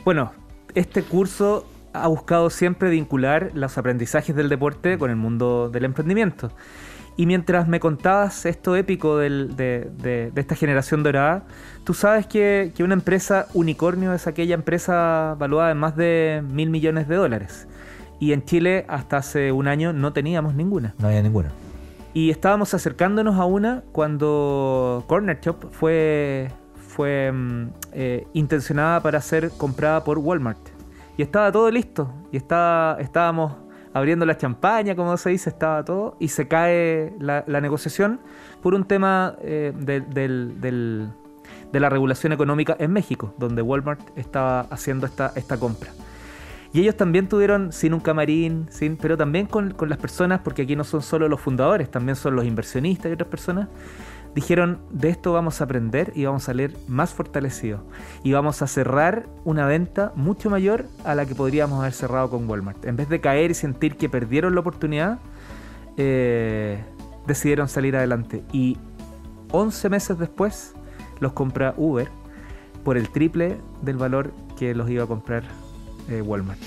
Bueno, 0.06 0.32
este 0.76 1.04
curso 1.04 1.66
ha 1.94 2.08
buscado 2.08 2.50
siempre 2.50 2.90
vincular 2.90 3.52
los 3.54 3.78
aprendizajes 3.78 4.36
del 4.36 4.50
deporte 4.50 4.98
con 4.98 5.10
el 5.10 5.18
mundo 5.18 5.70
del 5.70 5.86
emprendimiento. 5.86 6.52
Y 7.18 7.26
mientras 7.26 7.68
me 7.68 7.80
contabas 7.80 8.46
esto 8.46 8.76
épico 8.76 9.18
del- 9.18 9.56
de, 9.56 9.92
de- 10.02 10.32
de 10.32 10.42
esta 10.42 10.56
generación 10.56 11.04
dorada, 11.04 11.44
tú 11.84 11.94
sabes 11.94 12.26
que, 12.26 12.72
que 12.76 12.84
una 12.84 12.94
empresa 12.94 13.48
unicornio 13.54 14.14
es 14.14 14.28
aquella 14.28 14.56
empresa 14.56 15.36
valuada 15.38 15.72
en 15.72 15.78
más 15.78 15.96
de 15.96 16.42
mil 16.50 16.70
millones 16.70 17.08
de 17.08 17.16
dólares. 17.16 17.68
Y 18.20 18.34
en 18.34 18.44
Chile 18.46 18.86
hasta 18.88 19.18
hace 19.18 19.52
un 19.52 19.68
año 19.68 19.94
no 19.94 20.14
teníamos 20.14 20.54
ninguna. 20.56 20.94
No 21.00 21.08
había 21.08 21.22
ninguna. 21.22 21.50
Y 22.14 22.30
estábamos 22.30 22.74
acercándonos 22.74 23.38
a 23.38 23.46
una 23.46 23.84
cuando 23.92 25.04
Corner 25.08 25.40
Shop 25.42 25.72
fue, 25.72 26.50
fue 26.88 27.32
mm, 27.32 27.68
eh, 27.94 28.28
intencionada 28.34 29.00
para 29.02 29.22
ser 29.22 29.50
comprada 29.58 30.04
por 30.04 30.18
Walmart. 30.20 30.60
Y 31.18 31.22
estaba 31.24 31.52
todo 31.52 31.70
listo. 31.72 32.14
Y 32.32 32.38
estaba, 32.38 32.98
estábamos 33.00 33.54
abriendo 33.94 34.26
la 34.26 34.38
champaña, 34.38 34.96
como 34.96 35.16
se 35.18 35.32
dice, 35.32 35.50
estaba 35.50 35.84
todo. 35.84 36.16
Y 36.20 36.30
se 36.30 36.48
cae 36.48 37.14
la, 37.20 37.44
negociación 37.62 38.20
por 38.62 38.74
un 38.74 38.86
tema 38.86 39.36
eh, 39.42 39.74
de, 39.76 41.80
la 41.80 41.90
regulación 41.90 42.34
económica 42.34 42.76
en 42.80 42.92
México, 42.92 43.34
donde 43.38 43.62
Walmart 43.62 44.18
estaba 44.18 44.62
haciendo 44.62 45.06
esta, 45.06 45.58
compra. 45.60 45.92
Y 46.74 46.82
ellos 46.82 46.96
también 46.96 47.28
tuvieron, 47.28 47.74
sin 47.74 47.94
un 47.94 48.00
camarín, 48.00 48.68
sin, 48.70 48.96
pero 48.96 49.18
también 49.18 49.46
con 49.46 49.76
las 49.88 49.98
personas, 49.98 50.40
porque 50.42 50.62
aquí 50.62 50.76
no 50.76 50.84
son 50.84 51.02
solo 51.02 51.28
los 51.28 51.42
fundadores, 51.42 51.92
también 51.92 52.16
son 52.16 52.36
los 52.36 52.46
inversionistas 52.46 53.10
y 53.10 53.14
otras 53.14 53.30
personas, 53.30 53.68
dijeron, 54.36 54.80
de 54.92 55.10
esto 55.10 55.34
vamos 55.34 55.62
a 55.62 55.66
aprender 55.66 56.14
y 56.16 56.26
vamos 56.26 56.44
a 56.44 56.46
salir 56.48 56.76
más 56.88 57.14
fortalecidos. 57.14 57.82
Y 58.24 58.32
vamos 58.32 58.62
a 58.62 58.68
cerrar 58.68 59.28
una 59.44 59.66
venta 59.66 60.12
mucho 60.16 60.50
mayor 60.50 60.86
a 61.04 61.16
la 61.16 61.26
que 61.26 61.36
podríamos 61.36 61.80
haber 61.80 61.94
cerrado 61.94 62.30
con 62.30 62.50
Walmart. 62.50 62.86
En 62.86 62.96
vez 62.96 63.10
de 63.10 63.20
caer 63.20 63.52
y 63.52 63.54
sentir 63.54 63.98
que 63.98 64.10
perdieron 64.10 64.54
la 64.56 64.62
oportunidad, 64.62 65.20
eh, 65.98 66.84
decidieron 67.28 67.68
salir 67.68 67.96
adelante. 67.96 68.44
Y 68.52 68.78
11 69.52 69.90
meses 69.90 70.18
después 70.18 70.74
los 71.20 71.34
compra 71.34 71.74
Uber 71.78 72.10
por 72.84 72.98
el 72.98 73.10
triple 73.10 73.58
del 73.82 73.98
valor 73.98 74.34
que 74.58 74.74
los 74.74 74.90
iba 74.90 75.04
a 75.04 75.08
comprar 75.08 75.44
eh, 76.10 76.22
Walmart. 76.22 76.60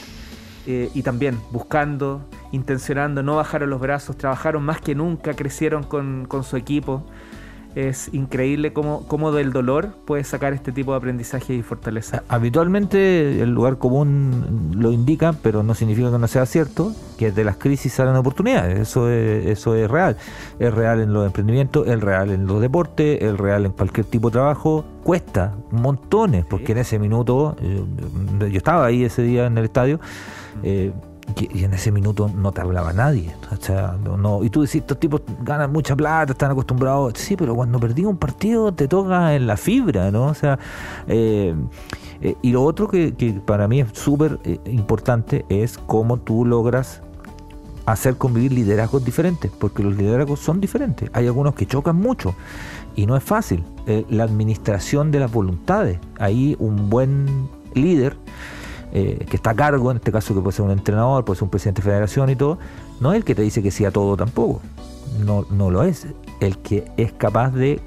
Eh, 0.67 0.91
y 0.95 1.03
también 1.03 1.39
buscando, 1.51 2.27
intencionando, 2.53 3.23
no 3.23 3.37
bajaron 3.37 3.69
los 3.69 3.81
brazos, 3.81 4.17
trabajaron 4.17 4.63
más 4.63 4.81
que 4.81 4.95
nunca, 4.95 5.35
crecieron 5.35 5.83
con, 5.83 6.27
con 6.27 6.45
su 6.45 6.57
equipo. 6.57 7.05
Es 7.75 8.13
increíble 8.13 8.73
cómo, 8.73 9.07
cómo 9.09 9.33
del 9.33 9.53
dolor 9.53 9.91
puedes 10.05 10.29
sacar 10.29 10.53
este 10.53 10.73
tipo 10.73 10.93
de 10.93 10.99
aprendizaje 10.99 11.55
y 11.55 11.63
fortaleza. 11.63 12.23
Habitualmente 12.29 13.43
el 13.43 13.51
lugar 13.51 13.79
común 13.79 14.73
lo 14.77 14.93
indica, 14.93 15.35
pero 15.43 15.63
no 15.63 15.75
significa 15.75 16.11
que 16.11 16.19
no 16.19 16.29
sea 16.29 16.47
cierto, 16.47 16.93
que 17.19 17.33
de 17.33 17.45
las 17.45 17.57
crisis 17.57 17.93
salen 17.93 18.15
oportunidades. 18.17 18.79
Eso 18.79 19.11
es, 19.11 19.47
eso 19.47 19.75
es 19.75 19.91
real. 19.91 20.17
Es 20.59 20.73
real 20.73 21.01
en 21.01 21.13
los 21.13 21.27
emprendimientos, 21.27 21.87
es 21.87 22.01
real 22.01 22.31
en 22.31 22.47
los 22.47 22.61
deportes, 22.61 23.21
es 23.21 23.37
real 23.37 23.67
en 23.67 23.73
cualquier 23.73 24.07
tipo 24.07 24.31
de 24.31 24.35
trabajo. 24.35 24.85
Cuesta 25.03 25.55
montones, 25.71 26.45
porque 26.45 26.73
en 26.73 26.79
ese 26.79 26.99
minuto, 26.99 27.57
yo, 27.61 28.47
yo, 28.47 28.57
estaba 28.57 28.87
ahí 28.87 29.05
ese 29.05 29.23
día 29.23 29.47
en 29.47 29.59
el 29.59 29.65
estadio. 29.65 30.01
Eh, 30.63 30.93
y, 31.37 31.65
en 31.65 31.75
ese 31.75 31.91
minuto 31.91 32.31
no 32.35 32.53
te 32.53 32.61
hablaba 32.61 32.93
nadie. 32.93 33.35
O 33.51 33.57
sea, 33.57 33.97
no, 34.03 34.45
y 34.45 34.51
tú 34.51 34.63
decís, 34.63 34.77
estos 34.77 34.99
tipos 35.01 35.23
ganan 35.43 35.73
mucha 35.73 35.97
plata, 35.97 36.33
están 36.33 36.51
acostumbrados. 36.51 37.15
Sí, 37.17 37.37
pero 37.37 37.55
cuando 37.55 37.79
perdí 37.81 38.05
un 38.05 38.17
partido 38.17 38.73
te 38.73 38.89
toca 38.89 39.35
en 39.35 39.47
la 39.47 39.57
fibra, 39.57 40.11
¿no? 40.11 40.27
O 40.27 40.35
sea, 40.35 40.59
eh, 41.09 41.55
eh, 42.21 42.37
y 42.43 42.53
lo 42.53 42.63
otro 42.63 42.89
que, 42.89 43.15
que 43.15 43.33
para 43.33 43.69
mí 43.69 43.81
es 43.81 43.89
súper 43.93 44.39
eh, 44.45 44.59
importante 44.67 45.45
es 45.49 45.79
cómo 45.79 46.19
tú 46.19 46.45
logras 46.45 47.03
hacer 47.87 48.17
convivir 48.17 48.53
liderazgos 48.53 49.05
diferentes, 49.05 49.51
porque 49.51 49.83
los 49.83 49.97
liderazgos 49.97 50.41
son 50.41 50.61
diferentes. 50.61 51.11
Hay 51.13 51.27
algunos 51.27 51.55
que 51.55 51.67
chocan 51.67 51.97
mucho 51.97 52.35
y 52.97 53.07
no 53.07 53.17
es 53.17 53.23
fácil. 53.23 53.65
la 54.09 54.25
administración 54.25 55.11
de 55.11 55.21
las 55.21 55.31
voluntades. 55.31 55.99
Ahí 56.19 56.57
un 56.59 56.89
buen 56.89 57.49
líder 57.75 58.17
eh, 58.97 59.27
que 59.29 59.35
está 59.37 59.51
a 59.51 59.55
cargo, 59.57 59.91
en 59.91 59.97
este 59.97 60.13
caso 60.13 60.35
que 60.35 60.41
puede 60.41 60.55
ser 60.57 60.65
un 60.65 60.71
entrenador, 60.71 61.25
puede 61.25 61.37
ser 61.37 61.45
un 61.45 61.51
presidente 61.51 61.83
de 61.83 61.87
federación 61.91 62.31
y 62.31 62.37
todo, 62.37 62.59
no 63.01 63.13
es 63.13 63.17
el 63.17 63.25
que 63.25 63.35
te 63.35 63.43
dice 63.43 63.61
que 63.61 63.73
sí 63.73 63.85
a 63.85 63.91
todo 63.91 64.17
tampoco. 64.17 64.61
No, 65.27 65.45
no 65.51 65.69
lo 65.69 65.83
es. 65.83 66.07
El 66.39 66.59
que 66.59 66.85
es 66.97 67.13
capaz 67.13 67.51
de 67.51 67.81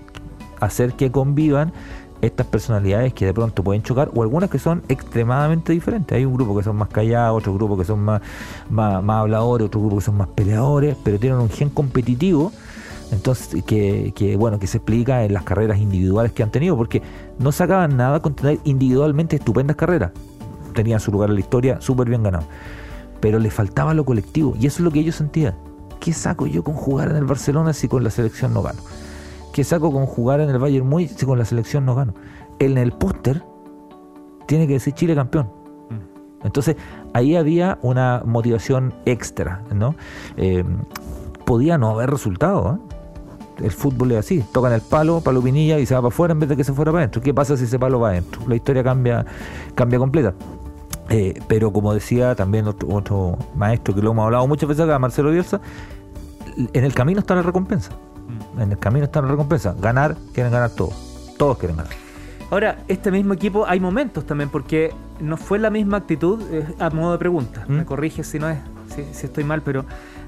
hacer 0.59 0.93
que 0.93 1.09
convivan 1.09 1.71
estas 2.19 2.47
personalidades 2.47 3.13
que 3.13 3.25
de 3.25 3.33
pronto 3.33 3.63
pueden 3.63 3.83
chocar 3.83 4.11
o 4.13 4.21
algunas 4.21 4.49
que 4.49 4.59
son 4.59 4.83
extremadamente 4.89 5.71
diferentes. 5.71 6.13
Hay 6.13 6.25
un 6.25 6.33
grupo 6.33 6.57
que 6.57 6.63
son 6.63 6.75
más 6.75 6.89
callados, 6.89 7.39
otro 7.39 7.53
grupo 7.53 7.77
que 7.77 7.85
son 7.85 7.99
más, 8.01 8.21
más, 8.69 9.01
habladores, 9.09 9.67
otro 9.67 9.79
grupo 9.79 9.97
que 9.99 10.03
son 10.03 10.17
más 10.17 10.27
peleadores, 10.27 10.97
pero 11.05 11.17
tienen 11.19 11.39
un 11.39 11.49
gen 11.49 11.69
competitivo. 11.69 12.51
Entonces, 13.13 13.63
que, 13.63 14.11
que, 14.13 14.35
bueno, 14.35 14.59
que 14.59 14.67
se 14.67 14.79
explica 14.79 15.23
en 15.23 15.33
las 15.33 15.43
carreras 15.43 15.77
individuales 15.77 16.33
que 16.33 16.43
han 16.43 16.51
tenido, 16.51 16.75
porque 16.75 17.01
no 17.39 17.53
sacaban 17.53 17.95
nada 17.95 18.21
con 18.21 18.35
tener 18.35 18.59
individualmente 18.65 19.37
estupendas 19.37 19.77
carreras 19.77 20.11
tenían 20.77 20.99
su 20.99 21.11
lugar 21.11 21.29
en 21.29 21.35
la 21.35 21.41
historia 21.41 21.81
súper 21.81 22.07
bien 22.07 22.21
ganado. 22.23 22.45
Pero 23.19 23.39
le 23.39 23.49
faltaba 23.49 23.95
lo 23.95 24.05
colectivo 24.05 24.53
y 24.59 24.67
eso 24.67 24.77
es 24.77 24.81
lo 24.81 24.91
que 24.91 24.99
ellos 24.99 25.15
sentían. 25.15 25.55
¿Qué 25.99 26.13
saco 26.13 26.45
yo 26.45 26.63
con 26.63 26.75
jugar 26.75 27.09
en 27.09 27.15
el 27.15 27.25
Barcelona 27.25 27.73
si 27.73 27.87
con 27.87 28.03
la 28.03 28.11
selección 28.11 28.53
no 28.53 28.61
gano? 28.61 28.79
¿Qué 29.51 29.63
saco 29.63 29.91
con 29.91 30.05
jugar 30.05 30.39
en 30.39 30.49
el 30.51 30.59
Bayern 30.59 30.87
Múnich 30.87 31.17
si 31.17 31.25
con 31.25 31.39
la 31.39 31.45
selección 31.45 31.83
no 31.83 31.95
gano? 31.95 32.13
En 32.59 32.77
el 32.77 32.91
póster 32.91 33.43
tiene 34.45 34.67
que 34.67 34.73
decir 34.73 34.93
Chile 34.93 35.15
campeón. 35.15 35.47
Mm. 35.89 36.45
Entonces 36.45 36.75
ahí 37.13 37.35
había 37.35 37.79
una 37.81 38.21
motivación 38.23 38.93
extra, 39.05 39.63
¿no? 39.73 39.95
Eh, 40.37 40.63
podía 41.43 41.79
no 41.79 41.89
haber 41.89 42.11
resultado, 42.11 42.75
¿eh? 42.75 42.97
el 43.63 43.71
fútbol 43.71 44.11
es 44.11 44.19
así, 44.19 44.43
tocan 44.51 44.73
el 44.73 44.81
palo, 44.81 45.21
palo 45.21 45.41
pinilla 45.41 45.79
y 45.79 45.85
se 45.85 45.95
va 45.95 46.01
para 46.01 46.09
afuera 46.09 46.31
en 46.33 46.39
vez 46.39 46.49
de 46.49 46.55
que 46.57 46.63
se 46.63 46.73
fuera 46.73 46.91
para 46.91 47.03
adentro. 47.03 47.21
¿Qué 47.21 47.33
pasa 47.33 47.57
si 47.57 47.63
ese 47.63 47.79
palo 47.79 47.99
va 47.99 48.09
adentro? 48.09 48.41
La 48.47 48.55
historia 48.55 48.83
cambia, 48.83 49.25
cambia 49.75 49.99
completa. 49.99 50.33
Eh, 51.09 51.39
pero 51.47 51.71
como 51.71 51.93
decía 51.93 52.35
también 52.35 52.67
otro, 52.67 53.37
maestro 53.55 53.95
que 53.95 54.01
lo 54.01 54.11
hemos 54.11 54.25
hablado 54.25 54.47
muchas 54.47 54.67
veces 54.67 54.83
acá, 54.85 54.99
Marcelo 54.99 55.31
Bielsa, 55.31 55.61
en 56.73 56.83
el 56.83 56.93
camino 56.93 57.19
está 57.19 57.35
la 57.35 57.43
recompensa. 57.43 57.91
Mm. 58.55 58.61
En 58.61 58.71
el 58.71 58.77
camino 58.77 59.05
está 59.05 59.21
la 59.21 59.29
recompensa. 59.29 59.75
Ganar, 59.79 60.17
quieren 60.33 60.51
ganar 60.51 60.71
todos. 60.71 61.35
Todos 61.37 61.57
quieren 61.57 61.77
ganar. 61.77 61.93
Ahora, 62.49 62.77
este 62.87 63.11
mismo 63.11 63.33
equipo 63.33 63.65
hay 63.67 63.79
momentos 63.79 64.25
también, 64.25 64.49
porque 64.49 64.93
no 65.19 65.37
fue 65.37 65.59
la 65.59 65.69
misma 65.69 65.97
actitud, 65.97 66.41
eh, 66.51 66.65
a 66.79 66.89
modo 66.89 67.11
de 67.13 67.17
pregunta. 67.17 67.65
Me 67.67 67.81
¿Mm? 67.81 67.85
corrige 67.85 68.23
si 68.23 68.39
no 68.39 68.49
es, 68.49 68.57
si 69.11 69.25
estoy 69.25 69.43
mal, 69.43 69.61
pero 69.61 69.85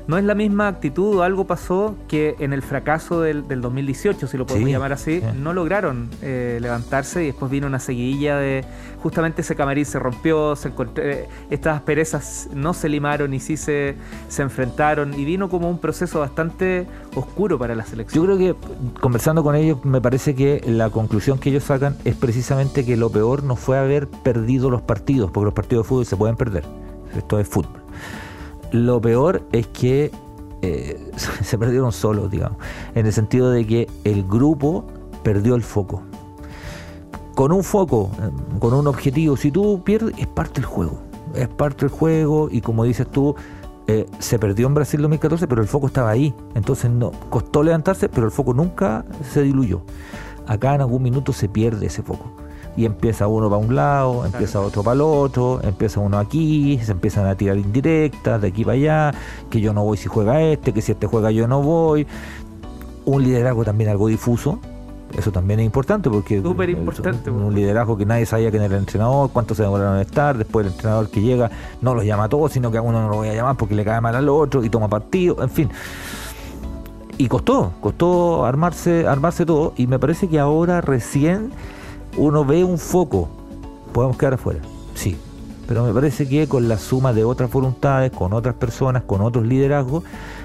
no 0.10 0.18
es 0.18 0.24
la 0.24 0.34
misma 0.34 0.68
actitud 0.68 1.18
o 1.18 1.22
algo 1.22 1.46
pasó 1.46 1.96
que 2.08 2.36
en 2.40 2.52
el 2.52 2.64
fracaso 2.64 3.22
del, 3.22 3.46
2018, 3.48 4.26
si 4.26 4.38
lo 4.38 4.48
podemos 4.48 4.68
llamar 4.68 4.92
así, 4.92 5.22
no 5.40 5.54
lograron 5.54 6.10
eh, 6.24 6.58
levantarse 6.60 7.22
y 7.22 7.28
después 7.28 7.52
vino 7.52 7.68
una 7.68 7.78
seguidilla 7.78 8.38
de 8.38 8.66
justamente 9.04 9.44
ese 9.44 9.56
camarín 9.56 9.86
se 9.86 10.00
rompió, 10.00 10.56
se 10.56 10.74
eh, 10.96 11.28
estas 11.52 11.78
asperezas 11.78 12.50
no 12.56 12.74
se 12.74 12.90
limaron 12.90 13.36
y 13.36 13.40
sí 13.40 13.56
se, 13.56 13.98
se 14.30 14.42
enfrentaron 14.42 15.14
y 15.14 15.26
vino 15.26 15.48
como 15.48 15.70
un 15.70 15.78
proceso 15.78 16.22
bastante 16.22 16.88
oscuro 17.14 17.60
para 17.60 17.76
la 17.76 17.86
selección. 17.86 18.26
Yo 18.26 18.36
creo 18.36 18.56
que 18.56 19.00
conversando 19.00 19.44
con 19.44 19.56
ellos 19.56 19.86
me 19.86 20.02
parece 20.02 20.34
que 20.34 20.64
la 20.66 20.90
conclusión 20.90 21.38
que 21.38 21.52
ellos 21.52 21.66
sacan 21.66 21.96
es 22.04 22.16
precisamente 22.16 22.84
que 22.84 22.98
lo 22.98 23.12
peor 23.12 23.44
no 23.44 23.56
fue 23.56 23.78
haber 23.78 24.08
perdido 24.08 24.72
los 24.72 24.82
partidos, 24.82 25.30
porque 25.30 25.46
los 25.46 25.54
partidos 25.54 25.86
de 25.86 25.88
fútbol 25.88 26.06
se 26.08 26.18
pueden 26.18 26.36
perder. 26.36 26.64
Esto 27.16 27.40
es 27.40 27.48
fútbol 27.48 27.89
lo 28.72 29.02
peor 29.02 29.44
es 29.52 29.68
que 29.68 30.12
eh, 30.62 31.12
se 31.44 31.58
perdieron 31.58 31.92
solos, 31.92 32.30
digamos, 32.32 32.58
en 32.96 33.06
el 33.06 33.14
sentido 33.14 33.52
de 33.52 33.66
que 33.66 33.88
el 34.04 34.24
grupo 34.24 34.86
perdió 35.24 35.56
el 35.56 35.64
foco. 35.64 36.02
Con 37.36 37.52
un 37.52 37.64
foco, 37.64 38.12
eh, 38.22 38.60
con 38.60 38.74
un 38.74 38.88
objetivo, 38.88 39.38
si 39.38 39.52
tú 39.52 39.82
pierdes, 39.84 40.16
es 40.18 40.28
parte 40.28 40.62
del 40.62 40.66
juego. 40.66 41.00
Es 41.36 41.48
parte 41.48 41.86
del 41.86 41.90
juego 41.90 42.50
y 42.52 42.62
como 42.62 42.84
dices 42.84 43.08
tú, 43.10 43.36
eh, 43.88 44.06
se 44.20 44.38
perdió 44.38 44.68
en 44.68 44.74
Brasil 44.74 45.02
2014, 45.02 45.48
pero 45.48 45.62
el 45.62 45.68
foco 45.68 45.88
estaba 45.88 46.10
ahí. 46.10 46.34
Entonces 46.56 46.92
no 46.92 47.12
costó 47.30 47.64
levantarse, 47.64 48.10
pero 48.10 48.26
el 48.26 48.32
foco 48.32 48.54
nunca 48.54 49.06
se 49.32 49.44
diluyó. 49.44 49.82
Acá 50.48 50.76
en 50.76 50.82
algún 50.82 51.04
minuto 51.04 51.32
se 51.32 51.48
pierde 51.48 51.86
ese 51.86 52.02
foco 52.02 52.39
y 52.78 52.86
empieza 52.86 53.28
uno 53.28 53.50
para 53.50 53.62
un 53.62 53.76
lado, 53.76 54.26
empieza 54.26 54.62
otro 54.62 54.84
para 54.84 54.96
el 54.96 55.02
otro, 55.02 55.60
empieza 55.64 56.00
uno 56.00 56.18
aquí, 56.18 56.80
se 56.84 56.92
empiezan 56.92 57.26
a 57.28 57.36
tirar 57.36 57.58
indirectas 57.58 58.42
de 58.42 58.48
aquí 58.48 58.64
para 58.64 58.76
allá, 58.76 59.14
que 59.50 59.62
yo 59.62 59.74
no 59.74 59.84
voy 59.84 59.98
si 59.98 60.08
juega 60.08 60.42
este, 60.42 60.74
que 60.74 60.82
si 60.82 60.92
este 60.92 61.08
juega 61.08 61.32
yo 61.32 61.48
no 61.48 61.62
voy. 61.62 62.08
Un 63.06 63.24
liderazgo 63.24 63.66
también 63.66 63.90
algo 63.90 64.08
difuso, 64.08 64.60
eso 65.18 65.32
también 65.32 65.60
es 65.60 65.66
importante 65.66 66.10
porque 66.10 66.42
Súper 66.42 66.70
importante, 66.70 67.32
un, 67.32 67.54
liderazgo 67.54 67.98
que 67.98 68.06
nadie 68.06 68.26
sabía 68.26 68.52
quién 68.52 68.62
era 68.62 68.76
el 68.76 68.82
entrenador, 68.82 69.32
cuántos 69.32 69.58
se 69.58 69.64
demoraron 69.64 69.96
en 69.96 70.02
estar, 70.02 70.38
después 70.38 70.66
el 70.66 70.72
entrenador 70.72 71.10
que 71.10 71.22
llega 71.22 71.50
no 71.82 71.96
los 71.96 72.06
llama 72.06 72.26
a 72.26 72.30
todos, 72.30 72.52
sino 72.52 72.72
que 72.72 72.78
a 72.78 72.82
uno 72.82 73.02
no 73.02 73.10
lo 73.10 73.16
voy 73.18 73.30
a 73.30 73.34
llamar 73.34 73.58
porque 73.58 73.74
le 73.74 73.84
cae 73.84 74.00
mal 74.02 74.16
al 74.16 74.30
otro 74.30 74.64
y 74.64 74.70
toma 74.70 74.88
partido, 74.88 75.42
en 75.42 75.50
fin. 75.50 75.70
Y 77.18 77.28
costó, 77.28 77.74
costó 77.82 78.46
armarse, 78.46 79.08
armarse 79.08 79.46
todo 79.46 79.74
y 79.76 79.88
me 79.88 80.00
parece 80.00 80.30
que 80.30 80.40
ahora 80.40 80.80
recién 80.80 81.52
uno 82.20 82.44
ve 82.44 82.64
un 82.64 82.78
foco, 82.78 83.30
podemos 83.94 84.18
quedar 84.18 84.34
afuera, 84.34 84.60
sí, 84.94 85.18
pero 85.68 85.86
me 85.86 85.94
parece 85.94 86.28
que 86.28 86.48
con 86.48 86.68
la 86.68 86.78
suma 86.78 87.14
de 87.14 87.24
otras 87.24 87.50
voluntades, 87.50 88.12
con 88.12 88.34
otras 88.34 88.56
personas, 88.56 89.04
con 89.04 89.22
otros 89.22 89.46
liderazgos, 89.46 90.04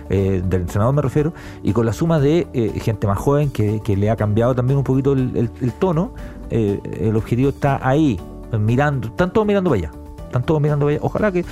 eh, 0.09 0.43
del 0.45 0.63
entrenador 0.63 0.95
me 0.95 1.03
refiero, 1.03 1.33
y 1.63 1.73
con 1.73 1.85
la 1.85 1.93
suma 1.93 2.21
de 2.21 2.47
eh, 2.53 2.79
gente 2.81 3.07
más 3.07 3.19
joven 3.19 3.51
que, 3.51 3.81
le 3.97 4.11
ha 4.11 4.17
cambiado 4.17 4.55
también 4.55 4.79
un 4.79 4.85
poquito 4.85 5.15
el, 5.15 5.51
tono, 5.79 6.13
eh, 6.51 6.81
el 7.01 7.17
objetivo 7.17 7.49
está 7.49 7.81
ahí, 7.87 8.21
mirando, 8.59 9.09
están 9.09 9.33
todos 9.33 9.47
mirando 9.47 9.71
para 9.71 9.89
allá, 9.89 9.91
están 10.27 10.45
todos 10.45 10.61
mirando 10.61 10.87
para 10.87 10.97
allá, 10.97 11.05
ojalá 11.05 11.33
que... 11.33 11.45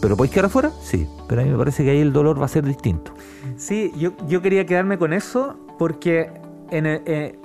¿Pero 0.00 0.18
podéis 0.18 0.32
quedar 0.34 0.46
afuera? 0.46 0.70
Sí, 0.82 1.06
pero 1.26 1.40
a 1.40 1.44
mí 1.44 1.50
me 1.50 1.56
parece 1.56 1.82
que 1.82 1.90
ahí 1.90 2.00
el 2.00 2.12
dolor 2.12 2.38
va 2.38 2.44
a 2.44 2.48
ser 2.48 2.62
distinto. 2.62 3.12
Sí, 3.56 3.90
yo, 3.96 4.12
yo 4.28 4.42
quería 4.42 4.66
quedarme 4.66 4.98
con 4.98 5.14
eso 5.14 5.54
porque 5.78 6.30
en 6.70 6.84
el, 6.84 7.38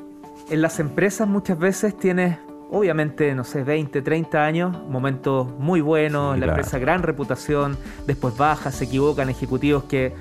en 0.49 0.61
las 0.61 0.79
empresas 0.79 1.27
muchas 1.27 1.57
veces 1.57 1.97
tienes, 1.97 2.37
obviamente, 2.71 3.33
no 3.35 3.43
sé, 3.43 3.63
20, 3.63 4.01
30 4.01 4.45
años, 4.45 4.77
momentos 4.87 5.47
muy 5.57 5.81
buenos, 5.81 6.37
la 6.37 6.47
empresa 6.47 6.79
gran 6.79 7.03
reputación, 7.03 7.77
después 8.07 8.35
baja, 8.35 8.71
se 8.71 8.85
equivocan, 8.85 9.29
ejecutivos 9.29 9.83
que, 9.83 10.13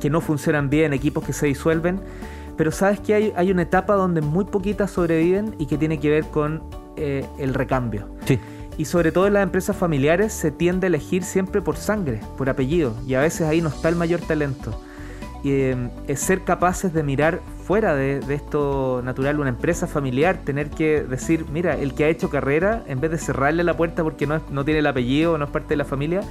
que, 0.00 0.10
no 0.10 0.20
funcionan 0.20 0.70
bien, 0.70 0.92
equipos 0.92 1.24
que 1.24 1.32
se 1.32 1.46
disuelven. 1.46 2.00
Pero 2.56 2.72
sabes 2.72 3.00
que 3.00 3.14
hay, 3.14 3.32
hay 3.36 3.50
una 3.50 3.62
etapa 3.62 3.94
donde 3.94 4.20
muy 4.20 4.44
poquitas 4.44 4.90
sobreviven 4.90 5.54
y 5.58 5.66
que 5.66 5.78
tiene 5.78 6.00
que 6.00 6.10
ver 6.10 6.24
con 6.24 6.62
eh, 6.96 7.24
el 7.38 7.54
recambio. 7.54 8.08
Sí. 8.24 8.38
Y 8.76 8.84
sobre 8.84 9.12
todo 9.12 9.26
en 9.26 9.34
las 9.34 9.42
empresas 9.42 9.76
familiares 9.76 10.32
se 10.32 10.50
tiende 10.50 10.86
a 10.86 10.88
elegir 10.88 11.22
siempre 11.24 11.62
por 11.62 11.76
sangre, 11.76 12.20
por 12.36 12.48
apellido, 12.48 12.94
y 13.06 13.14
a 13.14 13.20
veces 13.20 13.46
ahí 13.46 13.60
no 13.60 13.68
está 13.68 13.88
el 13.88 13.96
mayor 13.96 14.20
talento. 14.20 14.80
Eh, 15.44 15.88
es 16.08 16.20
ser 16.20 16.42
capaces 16.42 16.92
de 16.92 17.02
mirar 17.02 17.40
fuera 17.64 17.94
de, 17.94 18.20
esto 18.30 19.02
natural, 19.04 19.38
una 19.38 19.50
empresa 19.50 19.86
familiar, 19.86 20.38
tener 20.44 20.70
que 20.70 21.02
decir, 21.02 21.46
mira, 21.52 21.76
el 21.76 21.94
que 21.94 22.04
ha 22.04 22.08
hecho 22.08 22.28
carrera, 22.28 22.82
en 22.86 23.00
vez 23.00 23.10
de 23.10 23.18
cerrarle 23.18 23.62
la 23.62 23.76
puerta 23.76 24.02
porque 24.02 24.26
no, 24.26 24.40
no 24.50 24.64
tiene 24.64 24.80
el 24.80 24.86
apellido, 24.86 25.38
no 25.38 25.44
es 25.44 25.50
parte 25.50 25.70
de 25.70 25.76
la 25.76 25.84
familia, 25.84 26.22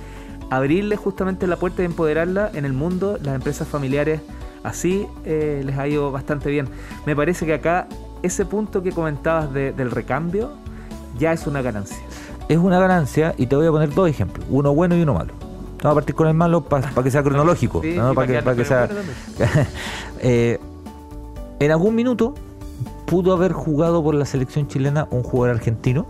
abrirle 0.49 0.95
justamente 0.95 1.47
la 1.47 1.57
puerta 1.57 1.81
y 1.81 1.85
empoderarla 1.85 2.51
en 2.53 2.65
el 2.65 2.73
mundo, 2.73 3.17
las 3.21 3.35
empresas 3.35 3.67
familiares 3.67 4.21
así 4.63 5.07
eh, 5.25 5.61
les 5.65 5.77
ha 5.77 5.87
ido 5.87 6.11
bastante 6.11 6.49
bien. 6.49 6.67
Me 7.05 7.15
parece 7.15 7.45
que 7.45 7.53
acá 7.53 7.87
ese 8.23 8.45
punto 8.45 8.83
que 8.83 8.91
comentabas 8.91 9.53
del 9.53 9.91
recambio 9.91 10.51
ya 11.17 11.33
es 11.33 11.47
una 11.47 11.61
ganancia. 11.61 11.97
Es 12.49 12.57
una 12.57 12.79
ganancia 12.79 13.33
y 13.37 13.47
te 13.47 13.55
voy 13.55 13.67
a 13.67 13.71
poner 13.71 13.93
dos 13.93 14.09
ejemplos, 14.09 14.45
uno 14.49 14.73
bueno 14.73 14.95
y 14.95 15.01
uno 15.01 15.13
malo. 15.13 15.46
Vamos 15.83 15.91
a 15.91 15.95
partir 15.95 16.15
con 16.15 16.27
el 16.27 16.33
malo 16.33 16.61
para 16.61 16.89
que 17.03 17.11
sea 17.11 17.21
cronológico, 17.23 17.81
para, 18.15 18.55
que, 18.55 18.65
sea... 18.65 18.89
En 21.59 21.71
algún 21.71 21.95
minuto 21.95 22.33
pudo 23.05 23.33
haber 23.33 23.51
jugado 23.53 24.03
por 24.03 24.13
la 24.15 24.25
selección 24.25 24.67
chilena 24.67 25.07
un 25.11 25.23
jugador 25.23 25.55
argentino 25.55 26.05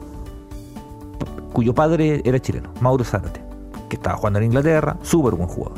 cuyo 1.53 1.73
padre 1.73 2.21
era 2.25 2.39
chileno, 2.39 2.69
Mauro 2.81 3.03
Zárate, 3.03 3.41
que 3.89 3.95
estaba 3.95 4.17
jugando 4.17 4.39
en 4.39 4.45
Inglaterra, 4.45 4.97
súper 5.01 5.33
buen 5.35 5.47
jugador. 5.49 5.77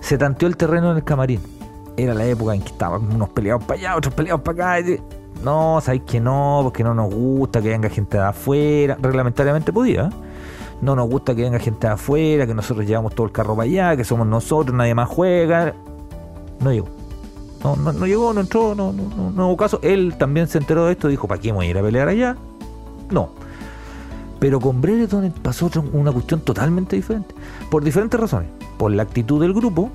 Se 0.00 0.18
tanteó 0.18 0.48
el 0.48 0.56
terreno 0.56 0.90
en 0.90 0.96
el 0.96 1.04
camarín. 1.04 1.40
Era 1.96 2.12
la 2.14 2.24
época 2.24 2.54
en 2.54 2.60
que 2.62 2.68
estaban 2.68 3.02
unos 3.14 3.28
peleados 3.28 3.62
para 3.64 3.78
allá, 3.78 3.96
otros 3.96 4.14
peleados 4.14 4.40
para 4.42 4.78
acá. 4.78 4.88
y- 4.90 5.00
No, 5.44 5.80
sabéis 5.82 6.02
que 6.06 6.18
no, 6.20 6.60
porque 6.64 6.82
no 6.82 6.94
nos 6.94 7.12
gusta 7.14 7.60
que 7.60 7.68
venga 7.68 7.88
gente 7.88 8.16
de 8.16 8.24
afuera. 8.24 8.96
Reglamentariamente 9.00 9.72
podía. 9.72 10.06
¿eh? 10.06 10.10
No 10.82 10.96
nos 10.96 11.08
gusta 11.08 11.34
que 11.34 11.42
venga 11.42 11.60
gente 11.60 11.86
de 11.86 11.92
afuera, 11.92 12.44
que 12.44 12.54
nosotros 12.54 12.84
llevamos 12.84 13.14
todo 13.14 13.24
el 13.26 13.32
carro 13.32 13.54
para 13.54 13.68
allá, 13.68 13.96
que 13.96 14.02
somos 14.02 14.26
nosotros, 14.26 14.76
nadie 14.76 14.96
más 14.96 15.08
juega. 15.08 15.74
No 16.58 16.72
llegó. 16.72 16.88
No, 17.62 17.76
no, 17.76 17.92
no 17.92 18.04
llegó, 18.04 18.32
no 18.32 18.40
entró, 18.40 18.74
no, 18.74 18.92
no, 18.92 19.04
no, 19.16 19.30
no 19.30 19.46
hubo 19.46 19.56
caso. 19.56 19.78
Él 19.82 20.16
también 20.18 20.48
se 20.48 20.58
enteró 20.58 20.86
de 20.86 20.92
esto, 20.92 21.06
dijo, 21.06 21.28
¿para 21.28 21.40
qué 21.40 21.52
voy 21.52 21.66
a 21.66 21.70
ir 21.70 21.78
a 21.78 21.82
pelear 21.82 22.08
allá? 22.08 22.36
No. 23.10 23.30
Pero 24.40 24.58
con 24.58 24.80
Brereton 24.80 25.32
pasó 25.40 25.70
una 25.92 26.10
cuestión 26.10 26.40
totalmente 26.40 26.96
diferente. 26.96 27.32
Por 27.70 27.84
diferentes 27.84 28.18
razones. 28.18 28.48
Por 28.76 28.90
la 28.90 29.04
actitud 29.04 29.40
del 29.40 29.54
grupo, 29.54 29.88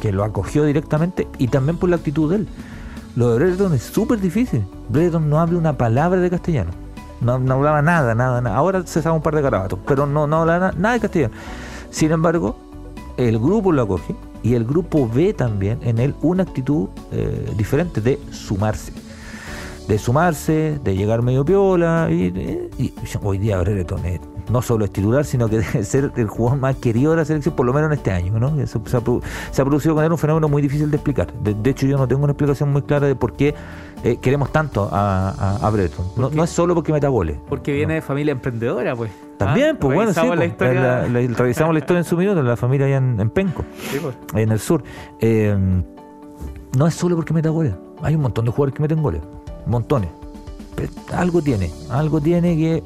que 0.00 0.10
lo 0.10 0.24
acogió 0.24 0.64
directamente, 0.64 1.28
y 1.38 1.46
también 1.46 1.78
por 1.78 1.90
la 1.90 1.96
actitud 1.96 2.28
de 2.28 2.38
él. 2.38 2.48
Lo 3.14 3.30
de 3.30 3.36
Brereton 3.36 3.72
es 3.72 3.84
súper 3.84 4.18
difícil. 4.20 4.64
Brereton 4.88 5.30
no 5.30 5.38
habla 5.38 5.58
una 5.58 5.78
palabra 5.78 6.20
de 6.20 6.28
castellano. 6.28 6.87
No, 7.20 7.38
no 7.38 7.54
hablaba 7.54 7.82
nada, 7.82 8.14
nada, 8.14 8.40
nada. 8.40 8.56
Ahora 8.56 8.86
se 8.86 9.02
sabe 9.02 9.16
un 9.16 9.22
par 9.22 9.34
de 9.34 9.42
garabatos, 9.42 9.78
pero 9.86 10.06
no, 10.06 10.26
no 10.26 10.36
hablaba 10.42 10.68
na- 10.68 10.78
nada 10.78 10.94
de 10.94 11.00
castellano. 11.00 11.34
Sin 11.90 12.12
embargo, 12.12 12.56
el 13.16 13.38
grupo 13.38 13.72
lo 13.72 13.82
acoge 13.82 14.14
y 14.42 14.54
el 14.54 14.64
grupo 14.64 15.08
ve 15.12 15.34
también 15.34 15.78
en 15.82 15.98
él 15.98 16.14
una 16.22 16.44
actitud 16.44 16.88
eh, 17.10 17.52
diferente 17.56 18.00
de 18.00 18.20
sumarse. 18.30 18.92
De 19.88 19.98
sumarse, 19.98 20.78
de 20.84 20.94
llegar 20.96 21.22
medio 21.22 21.44
piola. 21.44 22.08
Y, 22.10 22.24
y- 22.78 22.84
y 22.84 22.92
hoy 23.22 23.38
día 23.38 23.58
Brereton 23.58 24.04
es- 24.04 24.20
no 24.50 24.62
solo 24.62 24.84
es 24.84 24.90
titular, 24.92 25.24
sino 25.24 25.48
que 25.48 25.58
debe 25.60 25.82
ser 25.84 26.12
el 26.16 26.26
jugador 26.28 26.58
más 26.60 26.76
querido 26.76 27.10
de 27.12 27.16
la 27.18 27.24
selección, 27.24 27.54
por 27.56 27.64
lo 27.66 27.72
menos 27.72 27.90
en 27.90 27.96
este 27.98 28.10
año. 28.10 28.38
¿no? 28.38 28.50
Se, 28.58 28.66
se 28.66 28.96
ha, 28.96 29.00
produ- 29.00 29.22
se 29.50 29.62
ha 29.62 29.64
producido 29.64 29.94
con 29.94 30.04
él 30.04 30.12
un 30.12 30.18
fenómeno 30.18 30.48
muy 30.48 30.60
difícil 30.62 30.90
de 30.90 30.96
explicar. 30.98 31.32
De, 31.42 31.54
de 31.54 31.70
hecho, 31.70 31.86
yo 31.86 31.96
no 31.96 32.06
tengo 32.06 32.22
una 32.24 32.32
explicación 32.32 32.70
muy 32.70 32.82
clara 32.82 33.06
de 33.06 33.16
por 33.16 33.32
qué 33.34 33.54
eh, 34.04 34.18
queremos 34.20 34.52
tanto 34.52 34.88
a, 34.92 35.30
a, 35.30 35.56
a 35.66 35.70
Brereton. 35.70 36.04
No, 36.34 36.44
es 36.44 36.50
solo 36.50 36.74
porque 36.74 36.92
meta 36.92 37.08
goles. 37.08 37.38
Porque 37.48 37.72
viene 37.72 37.94
de 37.94 38.02
familia 38.02 38.32
emprendedora, 38.32 38.94
pues. 38.94 39.10
También, 39.38 39.76
Ah, 39.76 39.78
pues 39.80 39.94
bueno, 39.94 40.12
sí, 40.12 40.16
revisamos 40.20 40.36
la 40.36 40.40
pues, 40.42 40.50
historia. 40.50 40.80
la- 40.82 41.08
la- 41.08 41.34
revisamos 41.36 41.72
la 41.74 41.78
historia 41.80 41.98
en 41.98 42.04
su 42.04 42.16
minuto, 42.18 42.42
la 42.42 42.56
familia 42.56 42.86
allá 42.86 42.96
en, 42.98 43.18
en 43.20 43.30
Penco, 43.30 43.64
Sí, 43.90 43.98
pues. 44.02 44.14
en 44.34 44.52
el 44.52 44.58
sur. 44.58 44.82
Eh, 45.20 45.56
no 46.76 46.86
es 46.86 46.94
solo 46.94 47.16
porque 47.16 47.32
meta 47.32 47.48
goles. 47.48 47.74
Hay 48.02 48.14
un 48.14 48.20
montón 48.22 48.44
de 48.44 48.50
jugadores 48.52 48.74
que 48.74 48.82
meten 48.82 49.02
goles. 49.02 49.20
Montones. 49.68 50.10
Pero 50.74 50.90
algo 51.12 51.42
tiene. 51.42 51.70
Algo 51.90 52.20
tiene 52.20 52.56
que, 52.56 52.82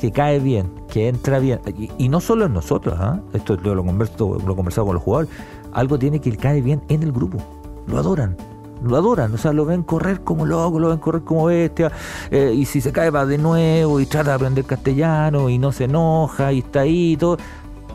que 0.00 0.12
cae 0.12 0.40
bien, 0.40 0.70
que 0.88 1.08
entra 1.08 1.38
bien. 1.38 1.60
Y, 1.98 2.08
no 2.08 2.20
solo 2.20 2.46
en 2.46 2.52
nosotros. 2.52 2.96
¿ah? 2.98 3.20
Esto 3.32 3.60
yo 3.62 3.74
lo, 3.74 3.84
converso, 3.84 4.38
lo 4.44 4.52
he 4.52 4.56
conversado 4.56 4.86
con 4.86 4.94
los 4.94 5.02
jugadores. 5.02 5.30
Algo 5.72 5.98
tiene 5.98 6.20
que 6.20 6.36
cae 6.36 6.60
bien 6.60 6.82
en 6.88 7.02
el 7.02 7.12
grupo. 7.12 7.38
Lo 7.86 7.98
adoran. 7.98 8.36
Lo 8.82 8.96
adoran, 8.96 9.34
o 9.34 9.36
sea, 9.36 9.52
lo 9.52 9.66
ven 9.66 9.82
correr 9.82 10.22
como 10.22 10.46
loco, 10.46 10.78
lo 10.78 10.88
ven 10.88 10.96
correr 10.96 11.20
como 11.20 11.44
bestia, 11.44 11.92
eh, 12.30 12.54
y 12.56 12.64
si 12.64 12.80
se 12.80 12.92
cae 12.92 13.10
va 13.10 13.26
de 13.26 13.36
nuevo 13.36 14.00
y 14.00 14.06
trata 14.06 14.30
de 14.30 14.36
aprender 14.36 14.64
castellano 14.64 15.50
y 15.50 15.58
no 15.58 15.70
se 15.70 15.84
enoja 15.84 16.50
y 16.50 16.60
está 16.60 16.80
ahí 16.80 17.12
y 17.12 17.16
todo. 17.18 17.36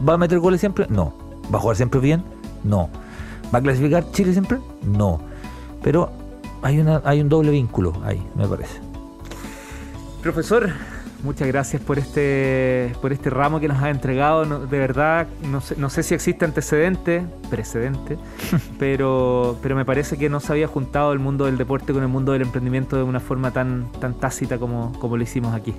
¿Va 0.07 0.13
a 0.13 0.17
meter 0.17 0.38
goles 0.38 0.60
siempre? 0.60 0.86
No. 0.88 1.12
¿Va 1.51 1.57
a 1.57 1.62
jugar 1.62 1.75
siempre 1.75 2.00
bien? 2.00 2.24
No. 2.63 2.89
¿Va 3.51 3.60
a 3.60 3.62
clasificar 3.63 4.12
Chile 4.12 4.31
siempre? 4.34 4.60
No. 4.84 5.19
Pero 5.81 6.12
hay, 6.65 6.79
una, 6.79 7.01
hay 7.05 7.22
un 7.22 7.29
doble 7.29 7.51
vínculo 7.51 7.93
ahí, 8.03 8.25
me 8.36 8.48
parece. 8.48 8.79
Profesor, 10.22 10.69
muchas 11.24 11.48
gracias 11.48 11.81
por 11.81 12.00
este, 12.00 12.93
por 13.01 13.13
este 13.13 13.29
ramo 13.29 13.60
que 13.60 13.67
nos 13.67 13.81
ha 13.84 13.89
entregado. 13.91 14.45
No- 14.45 14.60
de 14.65 14.79
verdad, 14.79 15.27
no 15.43 15.62
sé, 15.62 15.75
no 15.77 15.89
sé 15.91 16.01
si 16.01 16.15
existe 16.15 16.43
antecedente, 16.43 17.24
precedente, 17.51 18.17
pero, 18.79 19.57
pero 19.62 19.75
me 19.75 19.86
parece 19.86 20.17
que 20.17 20.29
no 20.29 20.39
se 20.39 20.51
había 20.53 20.67
juntado 20.67 21.13
el 21.13 21.19
mundo 21.19 21.45
del 21.45 21.57
deporte 21.57 21.93
con 21.93 22.01
el 22.01 22.10
mundo 22.10 22.31
del 22.31 22.41
emprendimiento 22.41 22.95
de 22.98 23.03
una 23.03 23.19
forma 23.19 23.51
tan, 23.51 23.91
tan 24.00 24.15
tácita 24.15 24.57
como, 24.57 24.91
como 24.99 25.17
lo 25.17 25.23
hicimos 25.23 25.54
aquí. 25.54 25.75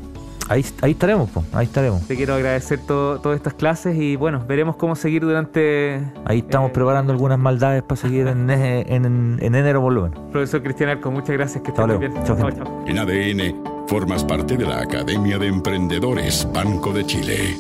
Ahí, 0.49 0.65
ahí 0.81 0.93
estaremos, 0.93 1.29
po, 1.31 1.43
ahí 1.53 1.67
estaremos. 1.67 2.07
Te 2.07 2.15
quiero 2.17 2.35
agradecer 2.35 2.79
todo- 2.87 3.19
todas 3.21 3.37
estas 3.37 3.55
clases 3.55 3.97
y 3.97 4.15
bueno, 4.17 4.45
veremos 4.47 4.77
cómo 4.77 4.95
seguir 4.95 5.23
durante... 5.23 6.01
Ahí 6.25 6.39
estamos 6.39 6.71
eh, 6.71 6.75
preparando 6.75 7.13
algunas 7.13 7.39
maldades 7.39 7.83
para 7.83 8.01
seguir 8.01 8.29
en, 8.29 8.49
en, 8.51 9.05
en- 9.05 9.39
en 9.41 9.55
enero 9.55 9.81
por 9.83 9.93
lo 9.93 10.03
menos. 10.03 10.19
Profesor 10.31 10.63
Cristian 10.63 10.91
Arco, 10.91 11.11
muchas 11.11 11.31
gracias, 11.31 11.63
que 11.65 11.71
estés 11.71 11.87
muy 11.87 11.99
bien. 11.99 12.13
Chao. 12.25 12.85
En 12.87 12.99
ADN, 12.99 13.87
formas 13.89 14.23
parte 14.25 14.57
de 14.57 14.65
la 14.67 14.81
Academia 14.83 15.39
de 15.39 15.49
Emprendedores 15.49 16.47
Banco 16.53 16.93
de 16.93 17.05
Chile. 17.07 17.57